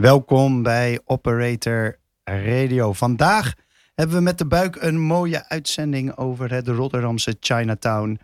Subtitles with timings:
[0.00, 2.92] Welkom bij Operator Radio.
[2.92, 3.54] Vandaag
[3.94, 8.20] hebben we met de buik een mooie uitzending over het Rotterdamse Chinatown.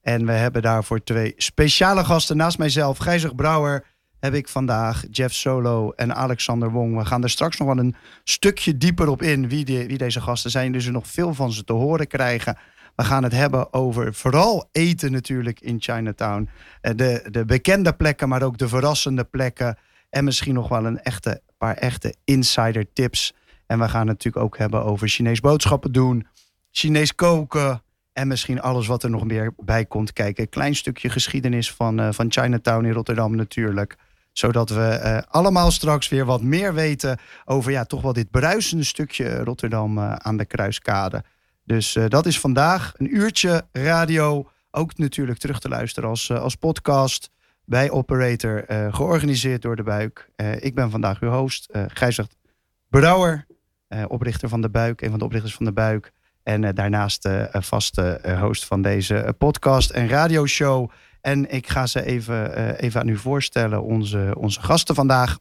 [0.00, 2.36] En we hebben daarvoor twee speciale gasten.
[2.36, 3.84] Naast mijzelf, Gijzig Brouwer,
[4.20, 6.96] heb ik vandaag Jeff Solo en Alexander Wong.
[6.96, 10.50] We gaan er straks nog wel een stukje dieper op in wie, wie deze gasten
[10.50, 10.72] zijn.
[10.72, 12.58] Dus er nog veel van ze te horen krijgen.
[12.96, 16.48] We gaan het hebben over vooral eten natuurlijk in Chinatown.
[16.80, 19.78] Eh, de, de bekende plekken, maar ook de verrassende plekken.
[20.14, 23.34] En misschien nog wel een echte, paar echte insider tips.
[23.66, 26.26] En we gaan het natuurlijk ook hebben over Chinees boodschappen doen.
[26.70, 27.82] Chinees koken.
[28.12, 30.48] En misschien alles wat er nog meer bij komt kijken.
[30.48, 33.96] Klein stukje geschiedenis van, uh, van Chinatown in Rotterdam natuurlijk
[34.32, 38.84] zodat we uh, allemaal straks weer wat meer weten over ja, toch wel dit bruisende
[38.84, 41.24] stukje Rotterdam uh, aan de Kruiskade.
[41.64, 44.50] Dus dat is vandaag een uurtje radio.
[44.70, 47.30] Ook natuurlijk terug te luisteren als, als podcast
[47.64, 48.64] bij Operator.
[48.90, 50.30] georganiseerd door De Buik.
[50.58, 52.18] ik ben vandaag uw host, uh,
[52.88, 53.46] Brouwer.
[54.08, 56.12] oprichter van De Buik, een van de oprichters van De Buik.
[56.42, 60.90] En daarnaast vaste host van deze podcast en radioshow.
[61.20, 65.38] En ik ga ze even, even aan u voorstellen, onze, onze gasten vandaag.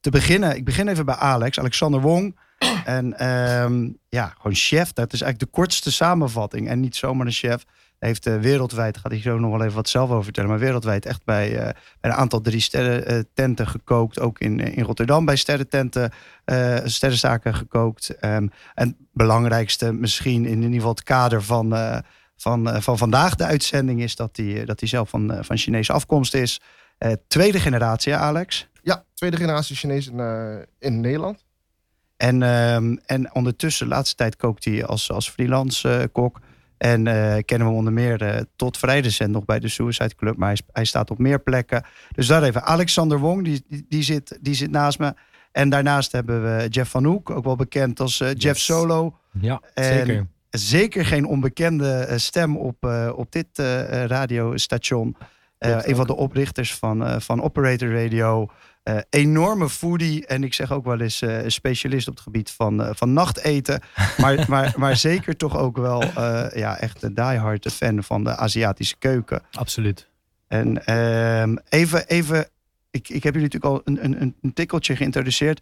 [0.00, 2.36] Te beginnen, ik begin even bij Alex, Alexander Wong.
[2.84, 3.28] En
[3.62, 4.92] um, ja, gewoon chef.
[4.92, 6.68] Dat is eigenlijk de kortste samenvatting.
[6.68, 7.64] En niet zomaar een chef.
[7.98, 10.50] Hij heeft uh, wereldwijd, gaat hij zo nog wel even wat zelf over vertellen.
[10.50, 14.20] Maar wereldwijd echt bij, uh, bij een aantal drie sterren tenten gekookt.
[14.20, 16.12] Ook in, in Rotterdam bij sterrententen,
[16.84, 18.10] sterrenzaken gekookt.
[18.10, 22.02] Um, en het belangrijkste misschien in ieder geval het kader van
[22.36, 26.60] van, van vandaag de uitzending is dat hij dat zelf van, van Chinese afkomst is.
[27.26, 28.68] Tweede generatie, Alex?
[28.82, 31.44] Ja, tweede generatie Chinees in, in Nederland.
[32.16, 36.40] En, ehm, en ondertussen, de laatste tijd, kookt hij als, als freelance kok.
[36.78, 37.04] En
[37.44, 40.36] kennen we onder meer tot vrij recent nog bij de Suicide Club.
[40.36, 41.84] Maar hij, hij, staat op meer plekken.
[42.12, 42.62] Dus daar even.
[42.62, 45.14] Alexander Wong, die, die, die, zit, die zit naast me.
[45.52, 48.64] En daarnaast hebben we Jeff van Hoek, ook wel bekend als Jeff yes.
[48.64, 49.18] Solo.
[49.40, 52.84] Ja, en, zeker zeker geen onbekende eh, stem op,
[53.14, 53.58] op dit
[54.06, 55.16] radiostation.
[55.58, 58.48] een van de oprichters van, van Operator Radio.
[59.10, 60.26] Enorme foodie.
[60.26, 63.80] En ik zeg ook wel eens specialist op het gebied van, van nachteten.
[64.20, 66.02] maar, maar, maar zeker toch ook wel
[66.54, 69.42] ja, echt een diehard fan van de Aziatische keuken.
[69.52, 70.08] Absoluut.
[70.48, 72.48] En ehm, even, even
[72.90, 75.60] ik, ik heb jullie natuurlijk al een, een, een tikkeltje geïntroduceerd.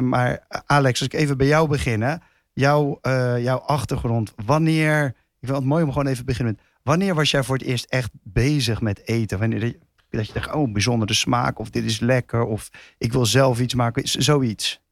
[0.00, 2.20] maar Alex, als ik even bij jou begin
[2.54, 4.32] jouw, uh, jouw achtergrond.
[4.46, 7.56] Wanneer, ik vind het mooi om gewoon even te beginnen met, wanneer was jij voor
[7.56, 9.38] het eerst echt bezig met eten?
[9.38, 9.74] Wanneer
[10.16, 13.74] dat je dacht, oh, bijzondere smaak, of dit is lekker, of ik wil zelf iets
[13.74, 14.82] maken, zoiets.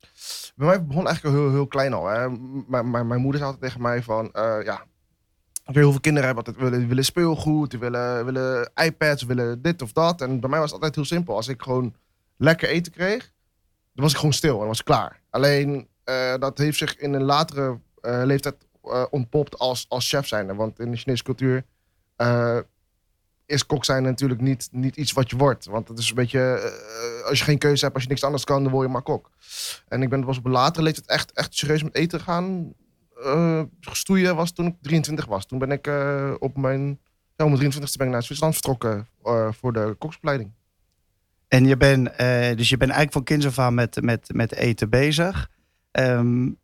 [0.55, 2.07] Bij mij begon eigenlijk heel, heel klein al.
[2.07, 2.29] Hè.
[3.05, 4.85] Mijn moeder zei altijd tegen mij van, uh, ja,
[5.65, 10.21] heel veel kinderen hebben altijd willen, willen speelgoed, willen, willen iPads, willen dit of dat.
[10.21, 11.37] En bij mij was het altijd heel simpel.
[11.37, 11.95] Als ik gewoon
[12.37, 13.33] lekker eten kreeg,
[13.93, 15.21] dan was ik gewoon stil en was ik klaar.
[15.31, 20.27] Alleen uh, dat heeft zich in een latere uh, leeftijd uh, ontpopt als, als chef
[20.27, 20.55] zijnde.
[20.55, 21.65] Want in de Chinese cultuur
[23.53, 25.65] is kok zijn natuurlijk niet, niet iets wat je wordt.
[25.65, 26.73] Want het is een beetje,
[27.29, 29.31] als je geen keuze hebt, als je niks anders kan, dan word je maar kok.
[29.89, 32.75] En ik ben was op latere leeftijd echt, echt serieus met eten gaan
[33.81, 35.47] gestoeien was toen ik 23 was.
[35.47, 35.87] Toen ben ik
[36.39, 37.01] op mijn,
[37.37, 39.09] ja, op mijn 23ste ben ik naar Zwitserland vertrokken
[39.51, 40.53] voor de koksopleiding.
[41.49, 42.19] En je bent,
[42.57, 45.51] dus je bent eigenlijk van kinds af aan met, met, met eten bezig.
[45.93, 46.59] Um,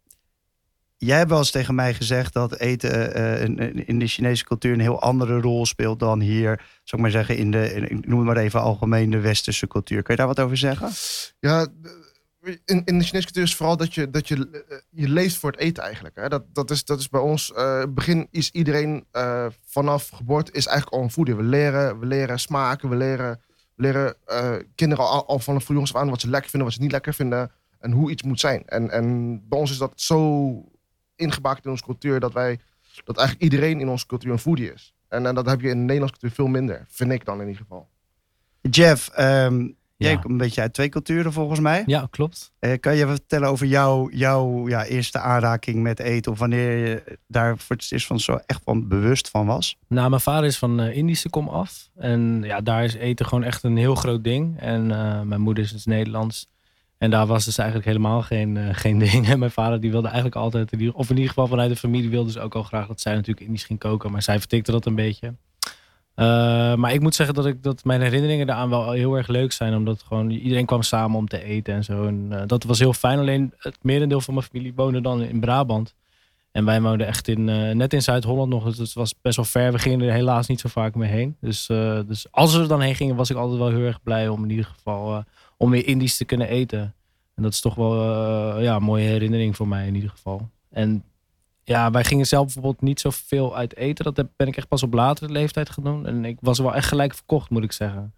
[0.98, 4.72] jij hebt wel eens tegen mij gezegd dat eten uh, in, in, de Chinese cultuur
[4.72, 8.19] een heel andere rol speelt dan hier, zou ik maar zeggen, in de, in, noem
[8.19, 10.03] het maar even algemeen de westerse cultuur.
[10.03, 10.91] Kun je daar wat over zeggen?
[11.41, 11.66] Ja,
[12.64, 15.50] in, in de Chinese cultuur is vooral dat je, dat je, eh, je leeft voor
[15.50, 16.16] het eten eigenlijk.
[16.16, 16.28] Hè?
[16.28, 19.06] Dat, dat, is, dat is bij ons, uh, begin is iedereen
[19.66, 21.37] vanaf geboorte is eigenlijk al een voeder.
[21.37, 23.41] We leren, we leren smaken, we leren,
[23.76, 24.14] leren
[24.75, 27.14] kinderen al, al vanaf jongens af aan wat ze lekker vinden, wat ze niet lekker
[27.14, 28.62] vinden en hoe iets moet zijn.
[28.66, 30.68] En, en bij ons is dat zo
[31.19, 32.59] ingebakend in onze cultuur dat wij
[33.05, 34.95] dat eigenlijk iedereen in onze cultuur een foodie is.
[35.09, 37.47] En, en dat heb je in de Nederlandse cultuur veel minder, vind ik dan in
[37.47, 37.89] ieder geval.
[38.61, 41.83] Jeff, um, jij komt een beetje uit twee culturen volgens mij.
[41.87, 42.53] Ja, klopt.
[42.61, 46.32] Uh, kan je even vertellen over jouw jou, ja, eerste aanraking met eten?
[46.32, 49.76] Of wanneer je daar voor het eerst van zo echt van bewust van was?
[49.88, 51.91] Nou, mijn vader is van uh, Indische kom af.
[51.97, 54.61] En ja, daar is eten gewoon echt een heel groot ding.
[54.61, 56.49] En uh, mijn moeder is dus Nederlands.
[56.99, 59.29] En daar was dus eigenlijk helemaal geen, uh, geen ding.
[59.29, 62.31] En mijn vader die wilde eigenlijk altijd, of in ieder geval vanuit de familie wilde
[62.31, 64.12] ze ook al graag dat zij natuurlijk Indisch ging koken.
[64.12, 65.27] Maar zij vertikte dat een beetje.
[66.17, 69.53] Uh, maar ik moet zeggen dat, ik, dat mijn herinneringen daaraan wel heel erg leuk
[69.53, 69.75] zijn.
[69.75, 72.06] Omdat gewoon iedereen kwam samen om te eten en zo.
[72.06, 73.19] En uh, dat was heel fijn.
[73.19, 75.95] Alleen het merendeel van mijn familie woonde dan in Brabant.
[76.53, 77.45] En wij woonden echt in,
[77.77, 78.65] net in Zuid-Holland nog.
[78.65, 79.73] Dus het was best wel ver.
[79.73, 81.37] We gingen er helaas niet zo vaak mee heen.
[81.41, 81.67] Dus,
[82.06, 84.43] dus als we er dan heen gingen, was ik altijd wel heel erg blij om
[84.43, 85.25] in ieder geval
[85.58, 86.94] om weer Indisch te kunnen eten.
[87.34, 90.49] En dat is toch wel eh, ja, een mooie herinnering voor mij in ieder geval.
[90.70, 91.05] En
[91.64, 94.05] ja, wij gingen zelf bijvoorbeeld niet zoveel uit eten.
[94.05, 96.06] Dat heb- ben ik echt pas op latere leeftijd gaan doen.
[96.06, 98.12] En ik was wel echt gelijk verkocht, moet ik zeggen.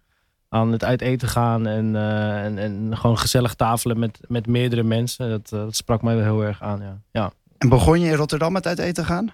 [0.49, 4.83] Aan het uit eten gaan en, eh, en, en gewoon gezellig tafelen met, met meerdere
[4.83, 5.29] mensen.
[5.29, 7.01] Dat, eh, dat sprak mij wel heel erg aan, ja.
[7.11, 7.31] ja.
[7.57, 9.31] En begon je in Rotterdam met uit eten gaan?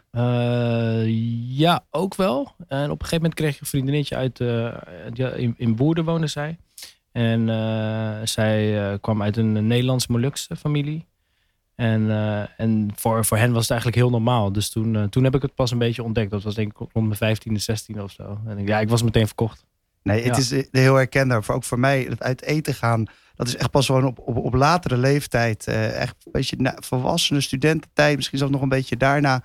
[1.47, 2.51] Ja, ook wel.
[2.67, 4.37] En op een gegeven moment kreeg ik een vriendinnetje uit,
[5.13, 6.57] die- in, in Boerden woonde zij.
[7.17, 11.05] En eh, zij eh, kwam uit een Nederlands-Molukse familie.
[11.75, 14.51] En, eh, en voor, voor hen was het eigenlijk heel normaal.
[14.51, 16.31] Dus toen, toen heb ik het pas een beetje ontdekt.
[16.31, 18.39] Dat was denk ik rond mijn 15e, 16e of zo.
[18.47, 19.65] En ik- ja, ik was meteen verkocht.
[20.03, 20.57] Nee, het Ja.
[20.57, 21.43] is heel herkenbaar.
[21.43, 23.05] Voor, ook voor mij, het uit eten gaan,
[23.35, 25.67] dat is echt pas gewoon op, op, op latere leeftijd.
[25.67, 29.43] echt een beetje na, volwassene studententijd, misschien zelfs nog een beetje daarna,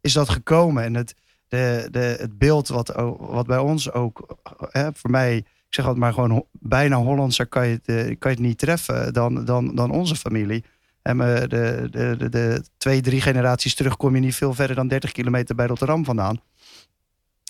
[0.00, 0.84] is dat gekomen.
[0.84, 1.14] En het,
[1.48, 4.36] de, de, het beeld wat, wat bij ons ook,
[4.70, 8.30] eh, voor mij, ik zeg altijd maar gewoon bijna Hollandser kan je het, eh, kan
[8.30, 10.64] je het niet treffen dan, dan, dan onze familie.
[11.02, 14.76] En eh, de, de, de, de twee, drie generaties terug kom je niet veel verder
[14.76, 16.40] dan 30 kilometer bij Rotterdam vandaan.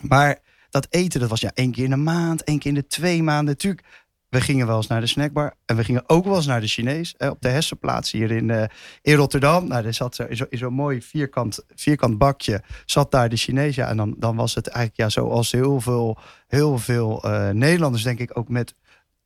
[0.02, 0.38] Maar
[0.70, 3.22] dat eten, dat was ja één keer in de maand, één keer in de twee
[3.22, 3.54] maanden.
[3.54, 3.86] Natuurlijk,
[4.32, 5.54] we gingen wel eens naar de snackbar.
[5.66, 7.14] En we gingen ook wel eens naar de Chinees.
[7.16, 8.64] eh, op de Hessenplaats hier in, eh,
[9.02, 9.68] in Rotterdam.
[9.68, 12.62] Nou, er zat zo- in zo- in zo'n mooi vierkant, vierkant bakje.
[12.84, 13.74] Zat daar de Chinees.
[13.74, 16.18] Ja, en dan, dan was het eigenlijk ja, zoals heel veel,
[16.48, 18.74] heel veel eh, Nederlanders, denk ik, ook met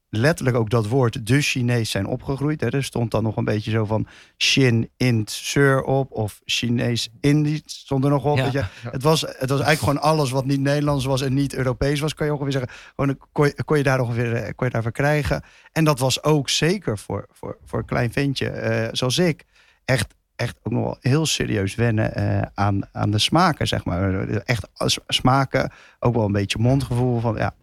[0.08, 2.60] letterlijk ook dat woord de Chinees zijn opgegroeid.
[2.60, 2.70] Hè.
[2.70, 4.06] Er stond dan nog een beetje zo van
[4.36, 6.10] Shin, Int, Sur op.
[6.10, 8.36] Of Chinees, Indisch stond er nog op.
[8.36, 8.42] Ja.
[8.42, 8.64] Weet je.
[8.90, 12.14] Het, was, het was eigenlijk gewoon alles wat niet Nederlands was en niet Europees was,
[12.14, 12.70] kan je ongeveer zeggen.
[12.96, 15.42] Gewoon, kon, je, kon je daar ongeveer eh, kon je daarvoor krijgen.
[15.72, 19.44] En dat was ook zeker voor, voor, voor een klein ventje eh, zoals ik
[19.84, 24.28] echt, echt ook nog wel heel serieus wennen eh, aan, aan de smaken, zeg maar.
[24.28, 24.68] Echt
[25.06, 27.54] smaken, ook wel een beetje mondgevoel van ja.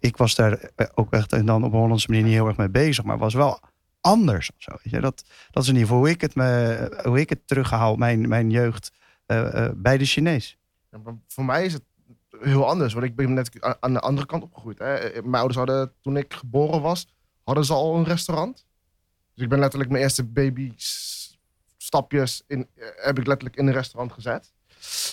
[0.00, 2.56] Ik, was daar eh, ook echt en dan op een Hollandse manier niet heel erg
[2.56, 3.60] mee bezig, maar was wel
[4.00, 4.50] anders.
[4.56, 5.00] Zo, je?
[5.00, 8.28] Dat, dat is in ieder geval hoe ik het, me, hoe ik het teruggehaal, mijn,
[8.28, 8.92] mijn jeugd,
[9.26, 10.58] eh, eh, bij de Chinees.
[10.90, 11.82] Ja, voor mij is het
[12.40, 14.78] heel anders, want ik ben net aan de andere kant opgegroeid.
[14.78, 14.98] Hè.
[15.22, 17.06] Mijn ouders hadden, toen ik geboren was,
[17.44, 18.66] hadden ze al een restaurant.
[19.34, 20.72] Dus ik ben letterlijk mijn eerste baby
[21.76, 24.52] stapjes in, heb ik letterlijk in een restaurant gezet.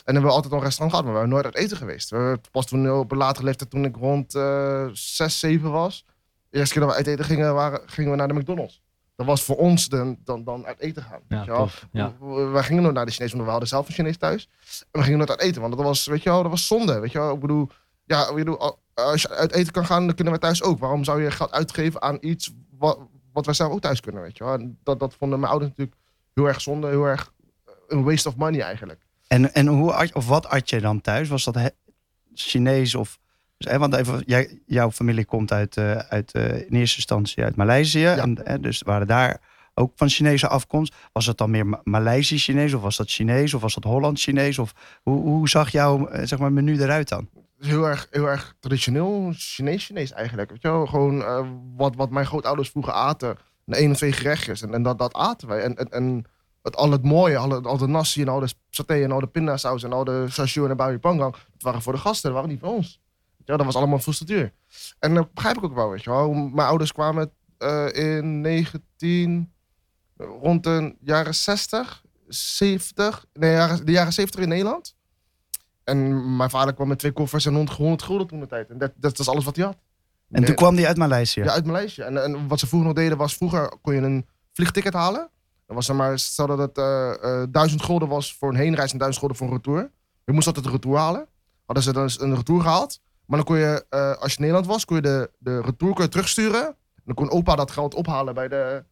[0.06, 2.10] En hebben we altijd al een restaurant gehad, maar we waren nooit uit eten geweest.
[2.10, 6.06] We pas toen op een latere leeftijd, toen ik rond eh 6, 7 was.
[6.50, 8.82] De eerste keer dat we uit eten gingen, waren, gingen we naar de McDonald's.
[9.16, 11.20] Dat was voor ons de, dan, dan uit eten gaan.
[11.28, 11.88] Ja, tof.
[12.20, 14.50] We- we- gingen nooit naar de Chinees, want we hadden zelf een Chinees thuis.
[14.92, 17.00] En we gingen nooit uit eten, want dat was, weet je wel, dat was zonde.
[17.00, 17.70] Weet je wel, ik bedoel,
[18.06, 20.80] ja, ik bedoel, al- als je uit eten kan gaan, dan kunnen wij thuis ook.
[20.80, 23.00] Waarom zou je geld uitgeven aan iets wat,
[23.34, 24.54] wat wij zelf ook thuis kunnen, weet je wel?
[24.54, 25.98] En dat, dat vonden mijn ouders natuurlijk
[26.34, 27.34] heel erg zonde, heel erg
[27.66, 29.05] eh, een waste of money eigenlijk.
[29.36, 31.30] En, en hoe, at- of wat at je dan thuis?
[31.30, 31.70] Was dat he-
[32.34, 33.20] Chinees of...
[33.58, 37.56] dus, Want even, jij, jouw familie komt uit, eh, uit eh, in eerste instantie uit
[37.56, 38.06] Maleisië.
[38.06, 39.42] En, dus waren daar
[39.74, 40.96] ook van Chinese afkomst.
[41.12, 44.24] Was het dan meer Ma- Maleisisch Chinees of was dat Chinees of was dat Hollands
[44.24, 44.60] Chinees?
[44.60, 44.74] Of
[45.04, 47.30] hoe, hoe zag jouw eh, zeg maar, menu eruit dan?
[47.34, 50.50] Het is heel erg, heel erg traditioneel Chinees-Chinees eigenlijk.
[50.50, 50.86] Weet je wel?
[50.86, 51.24] Gewoon
[51.78, 53.38] wat, wat mijn grootouders vroeger aten.
[53.66, 54.62] Een of twee gerechtjes.
[54.62, 55.62] En, en dat, dat aten wij.
[55.62, 56.26] En, en, en
[56.66, 59.20] het, al het mooie, al, het, al de nasi en al de saté en al
[59.20, 61.32] de pindasaus en al de chashu en de pangang.
[61.32, 63.02] Dat waren voor de gasten, dat waren niet voor ons.
[63.46, 63.58] Wel?
[63.58, 64.54] Dat was allemaal frustratuur.
[65.00, 66.34] En dat begrijp ik ook wel, weet je wel.
[66.34, 69.54] Mijn ouders kwamen eh, in 19...
[70.18, 73.26] Rond de jaren 60, 70...
[73.34, 74.96] Nee, jaren, de jaren 70 in Nederland.
[75.84, 78.70] En mijn vader kwam met twee koffers en 100 100 gulden toen de tijd.
[78.70, 79.78] En dat, dat is alles wat hij had.
[80.32, 81.44] En toen kwam die uit Maleisië.
[81.44, 82.02] Ja, uit Maleisië.
[82.02, 85.30] En, en wat ze vroeger nog deden was, vroeger kon je een vliegticket halen.
[85.66, 88.92] Dan was er maar, stel dat het eh eh, 1000 gulden was voor een heenreis
[88.92, 89.92] en 1000 gulden voor een retour.
[90.26, 91.28] Je moest altijd een retour halen.
[91.66, 93.00] Hadden ze dan een retour gehaald.
[93.26, 95.94] Maar dan kon je, eh, als je in Nederland was, kon je de, de retour
[95.94, 96.66] kon je terugsturen.
[96.66, 98.84] En dan kon opa dat geld ophalen bij de,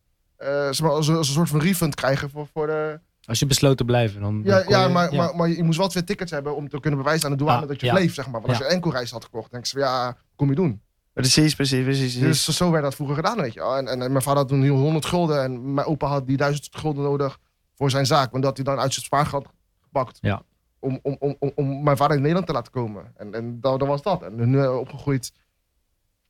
[0.72, 3.00] zeg maar, als, een, als een soort van refund krijgen voor, voor de...
[3.26, 4.42] Als je besloot te blijven, dan.
[4.44, 6.80] Ja, dan ja, je- maar, Maar, maar je moest wel twee tickets hebben om te
[6.80, 7.94] kunnen bewijzen aan de douane Ah, dat je ja.
[7.94, 8.34] bleef, zeg maar.
[8.42, 10.82] Want als je een enkelreis had gekocht, dan denk ze, ja, kom je doen?
[11.14, 12.20] Precies, precies, precies.
[12.20, 13.62] Dus zo werd dat vroeger gedaan, weet je.
[13.64, 16.68] En, en, en mijn vader had toen 100 gulden en mijn opa had die 1000
[16.72, 17.40] gulden nodig
[17.76, 18.32] voor zijn zaak.
[18.32, 19.48] Want dat hij dan uit zijn spaargeld
[19.82, 20.18] gepakt.
[20.22, 20.42] Ja.
[20.80, 23.12] Om, om, om, om, om mijn vader in Nederland te laten komen.
[23.18, 24.22] En, en dat, dat was dat.
[24.24, 25.32] En nu eh, opgegroeid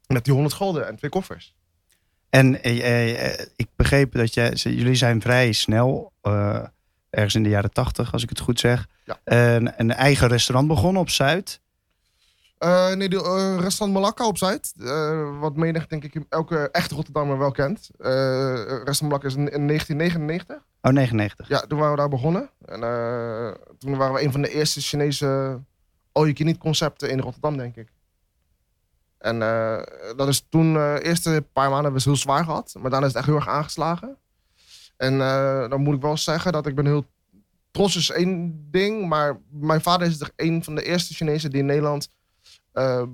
[0.07, 1.55] met die 100 gulden en twee koffers.
[2.29, 6.59] En eh, eh, eh, ik begreep dat je, ze- jullie zijn vrij snel, eh,
[7.09, 9.19] ergens in de jaren tachtig, als ik het goed zeg, Ja.
[9.23, 11.61] een, een eigen restaurant begonnen op Zuid.
[12.63, 14.73] Eh, nee, de eh, restaurant Malakka op Zuid.
[14.79, 17.89] eh, wat menig, denk ik, elke echte Rotterdammer wel kent.
[17.97, 20.55] Restaurant Malakka is in, in 1999.
[20.81, 21.47] Oh, 99.
[21.47, 22.49] Ja, toen waren we daar begonnen.
[22.65, 22.79] En
[23.77, 25.59] toen waren we een van de eerste Chinese
[26.11, 27.91] all-you-can-eat concepten in Rotterdam, denk ik.
[29.17, 29.39] En
[30.15, 32.75] dat is toen, de eerste paar maanden hebben we het heel zwaar gehad.
[32.79, 34.17] Maar daarna is het echt heel erg aangeslagen.
[34.97, 35.17] En
[35.69, 37.05] dan moet ik wel zeggen dat ik ben heel
[37.71, 39.07] trots is één ding.
[39.07, 42.09] Maar mijn vader is een van de eerste Chinezen die in Nederland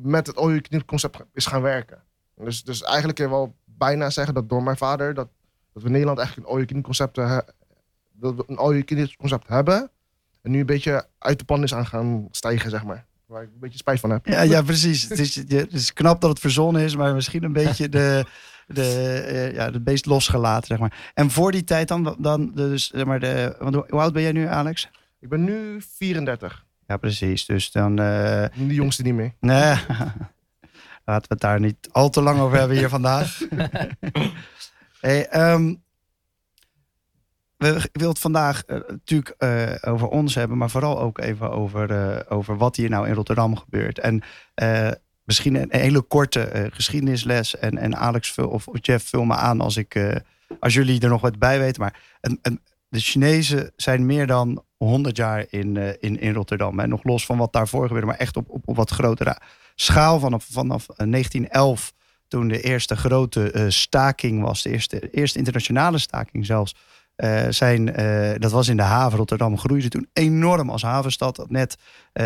[0.01, 2.03] met het all concept is gaan werken.
[2.35, 5.27] Dus, dus eigenlijk kun je wel bijna zeggen dat door mijn vader, dat,
[5.73, 8.83] dat we in Nederland eigenlijk een all concept, dat we een all
[9.17, 9.91] concept hebben.
[10.41, 13.05] En nu een beetje uit de pan is aan gaan stijgen, zeg maar.
[13.25, 14.25] Waar ik een beetje spijt van heb.
[14.25, 15.09] Ja, ja precies.
[15.09, 18.25] het, is, het is knap dat het verzonnen is, maar misschien een beetje de,
[18.67, 21.11] de, uh, ja, het meest losgelaten, zeg maar.
[21.13, 24.31] En voor die tijd dan, dan dus, zeg maar, de, want hoe oud ben jij
[24.31, 24.89] nu, Alex?
[25.19, 26.65] Ik ben nu 34.
[26.89, 27.45] Ja, precies.
[27.45, 27.91] Dus dan...
[27.91, 29.33] Uh, de jongste niet meer.
[29.39, 29.75] Nee.
[31.05, 33.39] Laten we het daar niet al te lang over hebben hier vandaag.
[35.01, 35.83] hey, um,
[37.57, 41.91] we willen het vandaag uh, natuurlijk uh, over ons hebben, maar vooral ook even over,
[41.91, 43.99] uh, over wat hier nou in Rotterdam gebeurt.
[43.99, 44.23] En
[45.23, 47.57] misschien een, een, hele korte geschiedenisles.
[47.57, 50.21] En, en Alex of Jeff vul me aan als, ik,
[50.59, 51.81] als jullie er nog wat bij weten.
[51.81, 56.79] Maar een, een, de Chinezen zijn meer dan 100 jaar in, in, in Rotterdam.
[56.79, 59.37] En nog los van wat daarvoor gebeurde, maar echt op, op, op wat grotere
[59.75, 61.93] schaal vanaf, vanaf 1911
[62.27, 66.75] toen de eerste grote staking was, de eerste, eerste internationale staking zelfs,
[67.49, 67.85] zijn,
[68.39, 69.17] dat was in de haven.
[69.17, 71.45] Rotterdam groeide toen enorm als havenstad.
[71.49, 71.77] Net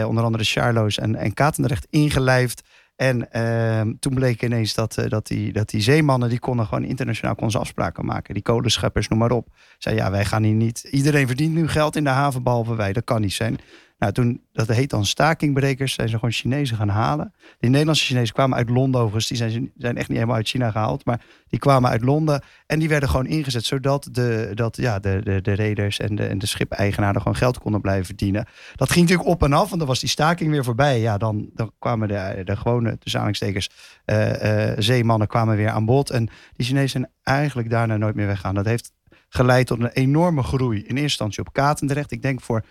[0.05, 2.62] onder andere Charloes en, en Katendrecht ingelijfd.
[2.95, 7.35] En ehm, toen bleek ineens dat, dat, die, dat die zeemannen, die konden gewoon internationaal
[7.35, 8.33] konden afspraken maken.
[8.33, 9.47] Die kolenscheppers, noem maar op.
[9.77, 10.88] Zei ja, wij gaan hier niet.
[10.91, 12.93] Iedereen verdient nu geld in de haven, behalve wij.
[12.93, 13.57] Dat kan niet zijn.
[14.03, 17.33] Nou, toen, dat heet dan stakingbrekers, zijn ze gewoon Chinezen gaan halen.
[17.60, 19.27] Die Nederlandse Chinezen kwamen uit Londen overigens.
[19.27, 21.05] Die zijn, zijn echt niet helemaal uit China gehaald.
[21.05, 22.43] Maar die kwamen uit Londen.
[22.65, 26.25] En die werden gewoon ingezet zodat de, dat, ja, de, de, de reders en de,
[26.25, 28.48] en de schipeigenaren gewoon geld konden blijven verdienen.
[28.75, 31.00] Dat ging natuurlijk op en af, want dan was die staking weer voorbij.
[31.00, 33.69] Ja, dan, dan kwamen de, de gewone, aanhalingstekens,
[34.05, 36.10] uh, uh, zeemannen kwamen weer aan bod.
[36.10, 38.55] En die Chinezen zijn eigenlijk daarna nooit meer weggaan.
[38.55, 38.91] Dat heeft
[39.29, 40.77] geleid tot een enorme groei.
[40.77, 42.12] In eerste instantie op Katendrecht.
[42.12, 42.63] Ik denk voor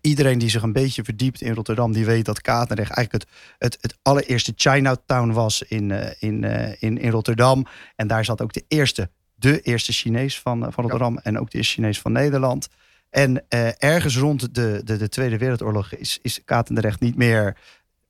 [0.00, 3.78] iedereen die zich een beetje verdiept in Rotterdam, die weet dat Katendrecht eigenlijk het, het,
[3.80, 7.66] het allereerste Chinatown was in, uh, in, uh, in, in Rotterdam.
[7.96, 11.50] En daar zat ook de eerste, de eerste Chinees van, uh, van Rotterdam en ook
[11.50, 12.68] de eerste Chinees van Nederland.
[13.10, 13.44] En
[13.78, 17.56] ergens rond de, de, de Tweede Wereldoorlog is, is Katendrecht niet meer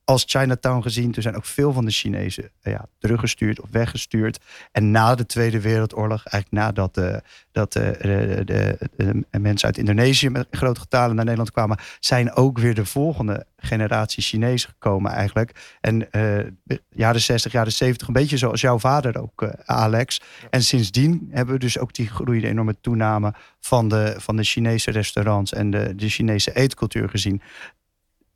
[0.03, 1.13] als Chinatown gezien.
[1.15, 4.39] Er zijn ook veel van de Chinezen uh, ja, teruggestuurd of weggestuurd.
[4.71, 7.97] En na de Tweede Wereldoorlog, eigenlijk nadat de, dat de,
[8.45, 12.85] de, de, mensen uit Indonesië met grote getalen naar Nederland kwamen, zijn ook weer de
[12.85, 15.77] volgende generatie Chinezen gekomen eigenlijk.
[15.81, 20.21] En uh, jaren 60, jaren 70, een beetje zoals jouw vader ook, Alex.
[20.49, 24.91] En sindsdien hebben we dus ook die groeiende enorme toename van de, van de Chinese
[24.91, 27.41] restaurants en de, de Chinese eetcultuur gezien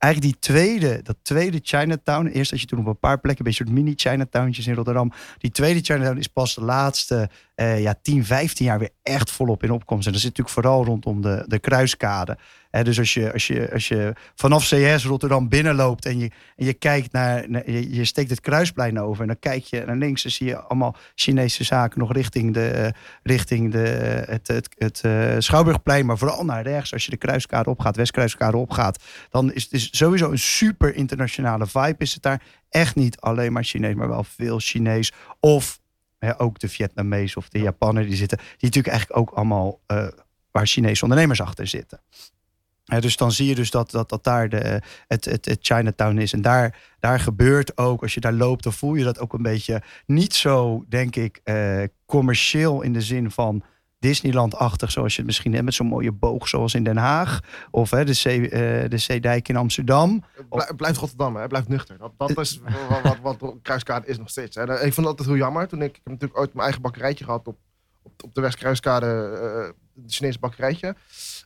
[0.06, 2.26] eigenlijk die tweede, dat tweede Chinatown.
[2.26, 5.12] Eerst had je toen op een paar plekken, een soort mini Chinatowntjes in Rotterdam.
[5.38, 9.64] Die tweede Chinatown is pas de laatste uh, ja, 10, 15 jaar weer echt volop
[9.64, 10.06] in opkomst.
[10.06, 12.38] En dat zit natuurlijk vooral rondom de, de kruiskade.
[12.84, 16.74] dus als je, als, je, als je vanaf CS Rotterdam binnenloopt en je, en je
[16.74, 20.48] kijkt naar, je, steekt het kruisplein over en dan kijk je naar links en zie
[20.48, 22.94] je allemaal Chinese zaken nog richting, de,
[23.24, 26.94] richting de, het, het, het, uh, Schouwburgplein, maar vooral naar rechts.
[26.94, 31.68] Als je de kruiskade opgaat, Westkruiskade opgaat, dan is het is sowieso een super internationale
[31.68, 31.96] vibe.
[31.98, 35.12] Is het daar echt niet alleen maar Chinees, maar wel veel Chinees.
[35.40, 35.80] Of
[36.38, 40.08] ook de Vietnamees of de Japaner, die zitten, die natuurlijk eigenlijk ook allemaal uh,
[40.52, 42.02] waar Chinese ondernemers achter zitten.
[43.00, 46.34] dus dan zie je dus dat, dat, dat daar de, het, het, het Chinatown is.
[46.34, 49.42] En daar, daar gebeurt ook, als je daar loopt, dan voel je dat ook een
[49.42, 53.64] beetje niet zo, denk ik, uh, commercieel in de zin van
[54.00, 57.40] Disneyland-achtig, zoals je het misschien hebt, met zo'n mooie boog zoals in Den Haag.
[57.72, 58.50] Of hè, de, Zee, uh,
[58.90, 60.24] de Zeedijk in Amsterdam.
[60.76, 61.48] Blijft Rotterdam, hè?
[61.48, 61.98] blijft nuchter.
[61.98, 62.60] Dat, dat is
[63.04, 64.56] wat, wat, wat Kruiskade is nog steeds.
[64.56, 64.64] Hè.
[64.64, 65.68] Ik vond dat altijd heel jammer.
[65.68, 67.58] Toen ik, ik heb natuurlijk ooit mijn eigen bakkerijtje gehad op,
[68.02, 70.96] op, op de Westkruiskade, uh, de Chinese bakkerijtje.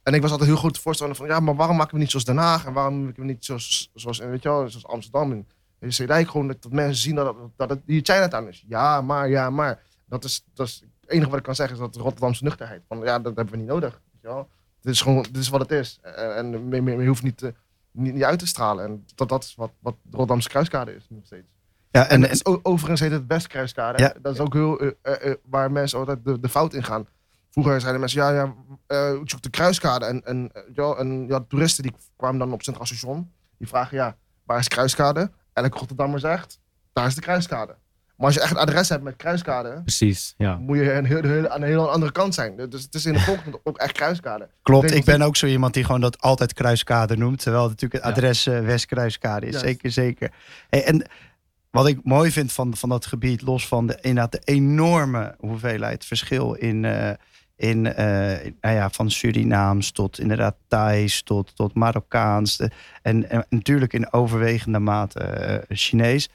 [0.03, 2.09] En ik was altijd heel goed te voorstellen van, ja, maar waarom maken we niet
[2.09, 2.65] zoals Den Haag?
[2.65, 5.47] En waarom maken we niet zoals, zoals, weet je wel, zoals Amsterdam en
[5.79, 6.29] de Zeedijk?
[6.29, 8.63] Gewoon dat, dat mensen zien dat, dat het hier Chinatown is.
[8.67, 9.87] Ja, maar, ja, maar.
[10.09, 12.81] Dat is, dat is het enige wat ik kan zeggen is dat de Rotterdamse nuchterheid.
[12.87, 14.01] Van ja, dat hebben we niet nodig.
[14.11, 14.49] Weet je wel?
[14.81, 15.99] Dit is gewoon, dit is wat het is.
[16.01, 17.53] En, en je hoeft niet, te,
[17.91, 18.85] niet, niet, uit te stralen.
[18.85, 21.53] En dat, dat is wat, wat de Rotterdamse kruiskade is nog steeds.
[21.91, 24.03] Ja, en, en, en overigens heet het Westkruiskade.
[24.03, 27.07] Ja, dat is ook heel, uh, uh, waar mensen altijd de, de fout in gaan.
[27.49, 28.53] Vroeger zeiden mensen, ja, ja
[28.87, 30.05] uh, ik zoek de kruiskade.
[30.05, 33.31] En, en, ja, en ja, toeristen die kwamen dan op Centraal Station.
[33.57, 35.31] Die vragen, ja, waar is de kruiskade?
[35.53, 36.59] Elke Rotterdammer zegt,
[36.93, 37.75] daar is de kruiskade.
[38.19, 40.57] Maar als je echt een adres hebt met kruiskade, Precies, ja.
[40.57, 42.69] moet je een heel, aan een hele andere kant zijn.
[42.69, 44.47] Dus het is in de volgende ook echt kruiskade.
[44.61, 47.41] Klopt, ik, ben ook zo iemand die gewoon dat altijd kruiskade noemt.
[47.41, 49.59] Terwijl het natuurlijk het adres uh, Westkruiskade is.
[49.59, 50.31] Zeker, zeker.
[50.69, 51.05] Hey, en
[51.71, 56.05] wat ik mooi vind van, van dat gebied, los van de, inderdaad de enorme hoeveelheid
[56.05, 57.09] verschil in, uh,
[57.55, 57.93] in uh,
[58.61, 62.71] nou ja, van Surinaams tot inderdaad Thais tot, tot Marokkaans de,
[63.01, 66.29] en, en, natuurlijk in overwegende mate uh, Chinees,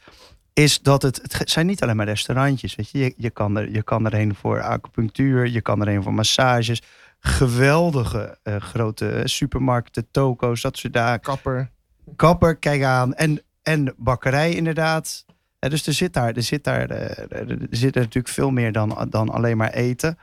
[0.55, 2.75] is dat het, het zijn niet alleen maar restaurantjes.
[2.75, 2.99] Weet je?
[2.99, 6.83] Je, je, kan er, je kan erheen voor acupunctuur, je kan erheen voor massages,
[7.19, 11.19] geweldige grote supermarkten, toko's, dat soort daar.
[11.19, 11.71] Kapper.
[12.17, 13.15] Kapper, kijk aan.
[13.15, 15.25] En en bakkerij inderdaad.
[15.59, 19.07] dus er zit daar, er zit daar, eh, er zit er natuurlijk veel meer dan,
[19.11, 20.19] dan alleen maar eten.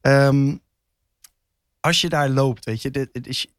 [0.00, 0.60] Um,
[1.80, 3.53] als je daar loopt, weet je, dit, is,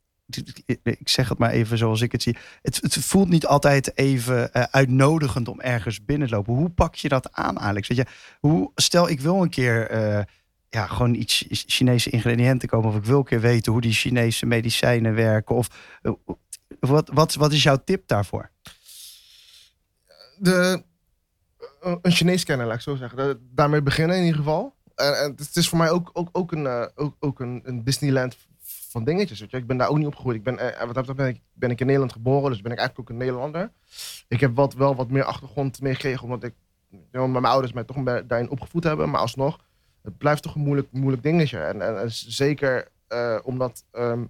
[0.84, 2.38] ik zeg het maar even zoals ik het zie.
[2.62, 6.54] Het, het voelt niet altijd even uh, uitnodigend om ergens binnen te lopen.
[6.54, 7.88] Hoe pak je dat aan, Alex?
[7.88, 8.06] Weet je,
[8.40, 10.24] hoe, stel, ik wil een keer uh,
[10.70, 12.90] ja, gewoon iets Chinese ingrediënten komen.
[12.90, 15.56] Of ik wil een keer weten hoe die Chinese medicijnen werken.
[15.56, 15.68] Of
[16.02, 16.12] uh,
[16.80, 18.52] wat, wat, wat is jouw tip daarvoor?
[20.38, 20.84] de,
[21.80, 23.50] een Chinees kennen, laat ik zo zeggen.
[23.54, 24.76] daarmee beginnen in ieder geval.
[24.96, 28.38] En, het is voor mij ook, ook, ook, een, ook, ook een, een, Disneyland
[28.96, 29.40] van dingetjes.
[29.40, 29.58] Weet je.
[29.58, 30.38] Ik ben daar ook niet opgegroeid.
[30.38, 32.78] Ik ben, uh, wat dat ben ik, ben ik in Nederland geboren, dus ben ik
[32.78, 33.72] eigenlijk ook een Nederlander.
[34.28, 36.54] Ik heb wat, wel wat meer achtergrond meegekregen, omdat ik,
[37.12, 39.10] met mijn ouders mij toch daarin opgevoed hebben.
[39.10, 39.60] Maar alsnog,
[40.02, 41.60] het blijft toch een moeilijk, moeilijk dingetje.
[41.60, 44.30] En, en, zeker uh, omdat, um,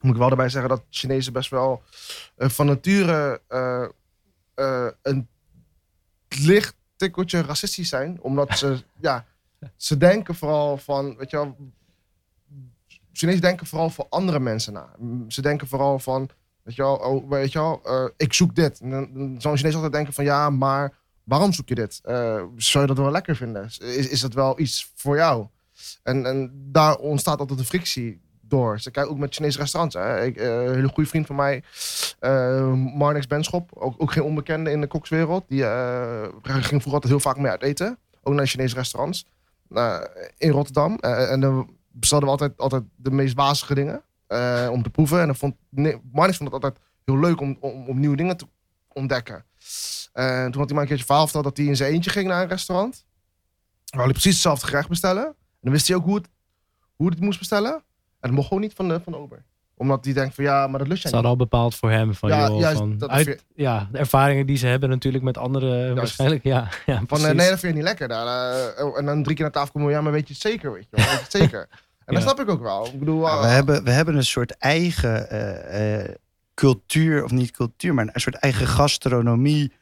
[0.00, 1.82] moet ik wel erbij zeggen, dat Chinezen best wel
[2.36, 3.40] van nature
[5.02, 5.28] een
[6.28, 8.20] licht tikkeltje racistisch zijn.
[8.20, 9.24] Omdat ze, ja,
[9.76, 11.56] ze denken vooral van, weet je wel,
[13.18, 14.88] Chinezen denken vooral voor andere mensen na.
[15.28, 16.28] Ze denken vooral van,
[16.62, 18.80] weet je wel, oh, weet je wel uh, ik zoek dit.
[18.80, 20.92] En dan zou Chinees altijd denken van, ja, maar
[21.24, 22.00] waarom zoek je dit?
[22.04, 23.64] Uh, zou je dat wel lekker vinden?
[23.64, 25.46] Is, is dat wel iets voor jou?
[26.02, 28.80] En, en daar ontstaat altijd een frictie door.
[28.80, 29.94] Ze kijken ook met Chinese restaurants.
[29.94, 30.24] Hè.
[30.24, 31.62] Ik, uh, een hele goede vriend van mij,
[32.20, 35.44] uh, Marnix Benschop, ook, ook geen onbekende in de kokswereld.
[35.48, 35.64] Die
[36.42, 37.98] ging vroeger altijd heel vaak mee uit eten.
[38.22, 39.26] Ook naar Chinese restaurants.
[40.36, 40.96] in Rotterdam.
[40.96, 44.02] en dan bestelden we altijd, altijd de meest wazige dingen
[44.70, 45.20] om te proeven.
[45.20, 48.36] En dan vond, nee, Marnix vond het altijd heel leuk om, om, om nieuwe dingen
[48.36, 48.46] te
[48.88, 49.44] ontdekken.
[50.12, 52.26] En toen had hij maar een keertje verhaal verteld dat hij in zijn eentje ging
[52.28, 53.06] naar een restaurant.
[53.84, 55.24] Waar hij precies hetzelfde gerecht bestellen.
[55.24, 56.28] En dan wist hij ook hoe het,
[56.96, 57.72] hoe het moest bestellen.
[57.72, 57.82] En
[58.20, 59.44] dat mocht gewoon niet van de, van de ober
[59.78, 61.20] omdat die denkt van ja, maar dat lust jij niet.
[61.20, 62.14] Ze al bepaald voor hem.
[62.14, 66.42] Van, ja, joh, van, uit, ja, de ervaringen die ze hebben natuurlijk met anderen waarschijnlijk.
[66.42, 68.08] Ja, ja, van uh, nee, dat vind je niet lekker.
[68.08, 69.90] Daar, uh, en dan drie keer naar tafel komen.
[69.90, 70.72] Ja, maar weet je het zeker?
[70.72, 71.68] Weet je, weet je het zeker?
[72.08, 72.86] En dat snap ik ook wel.
[72.86, 75.28] Ik bedoel, we, hebben, we hebben een soort eigen
[76.54, 79.72] cultuur, of niet cultuur, maar een soort eigen gastronomie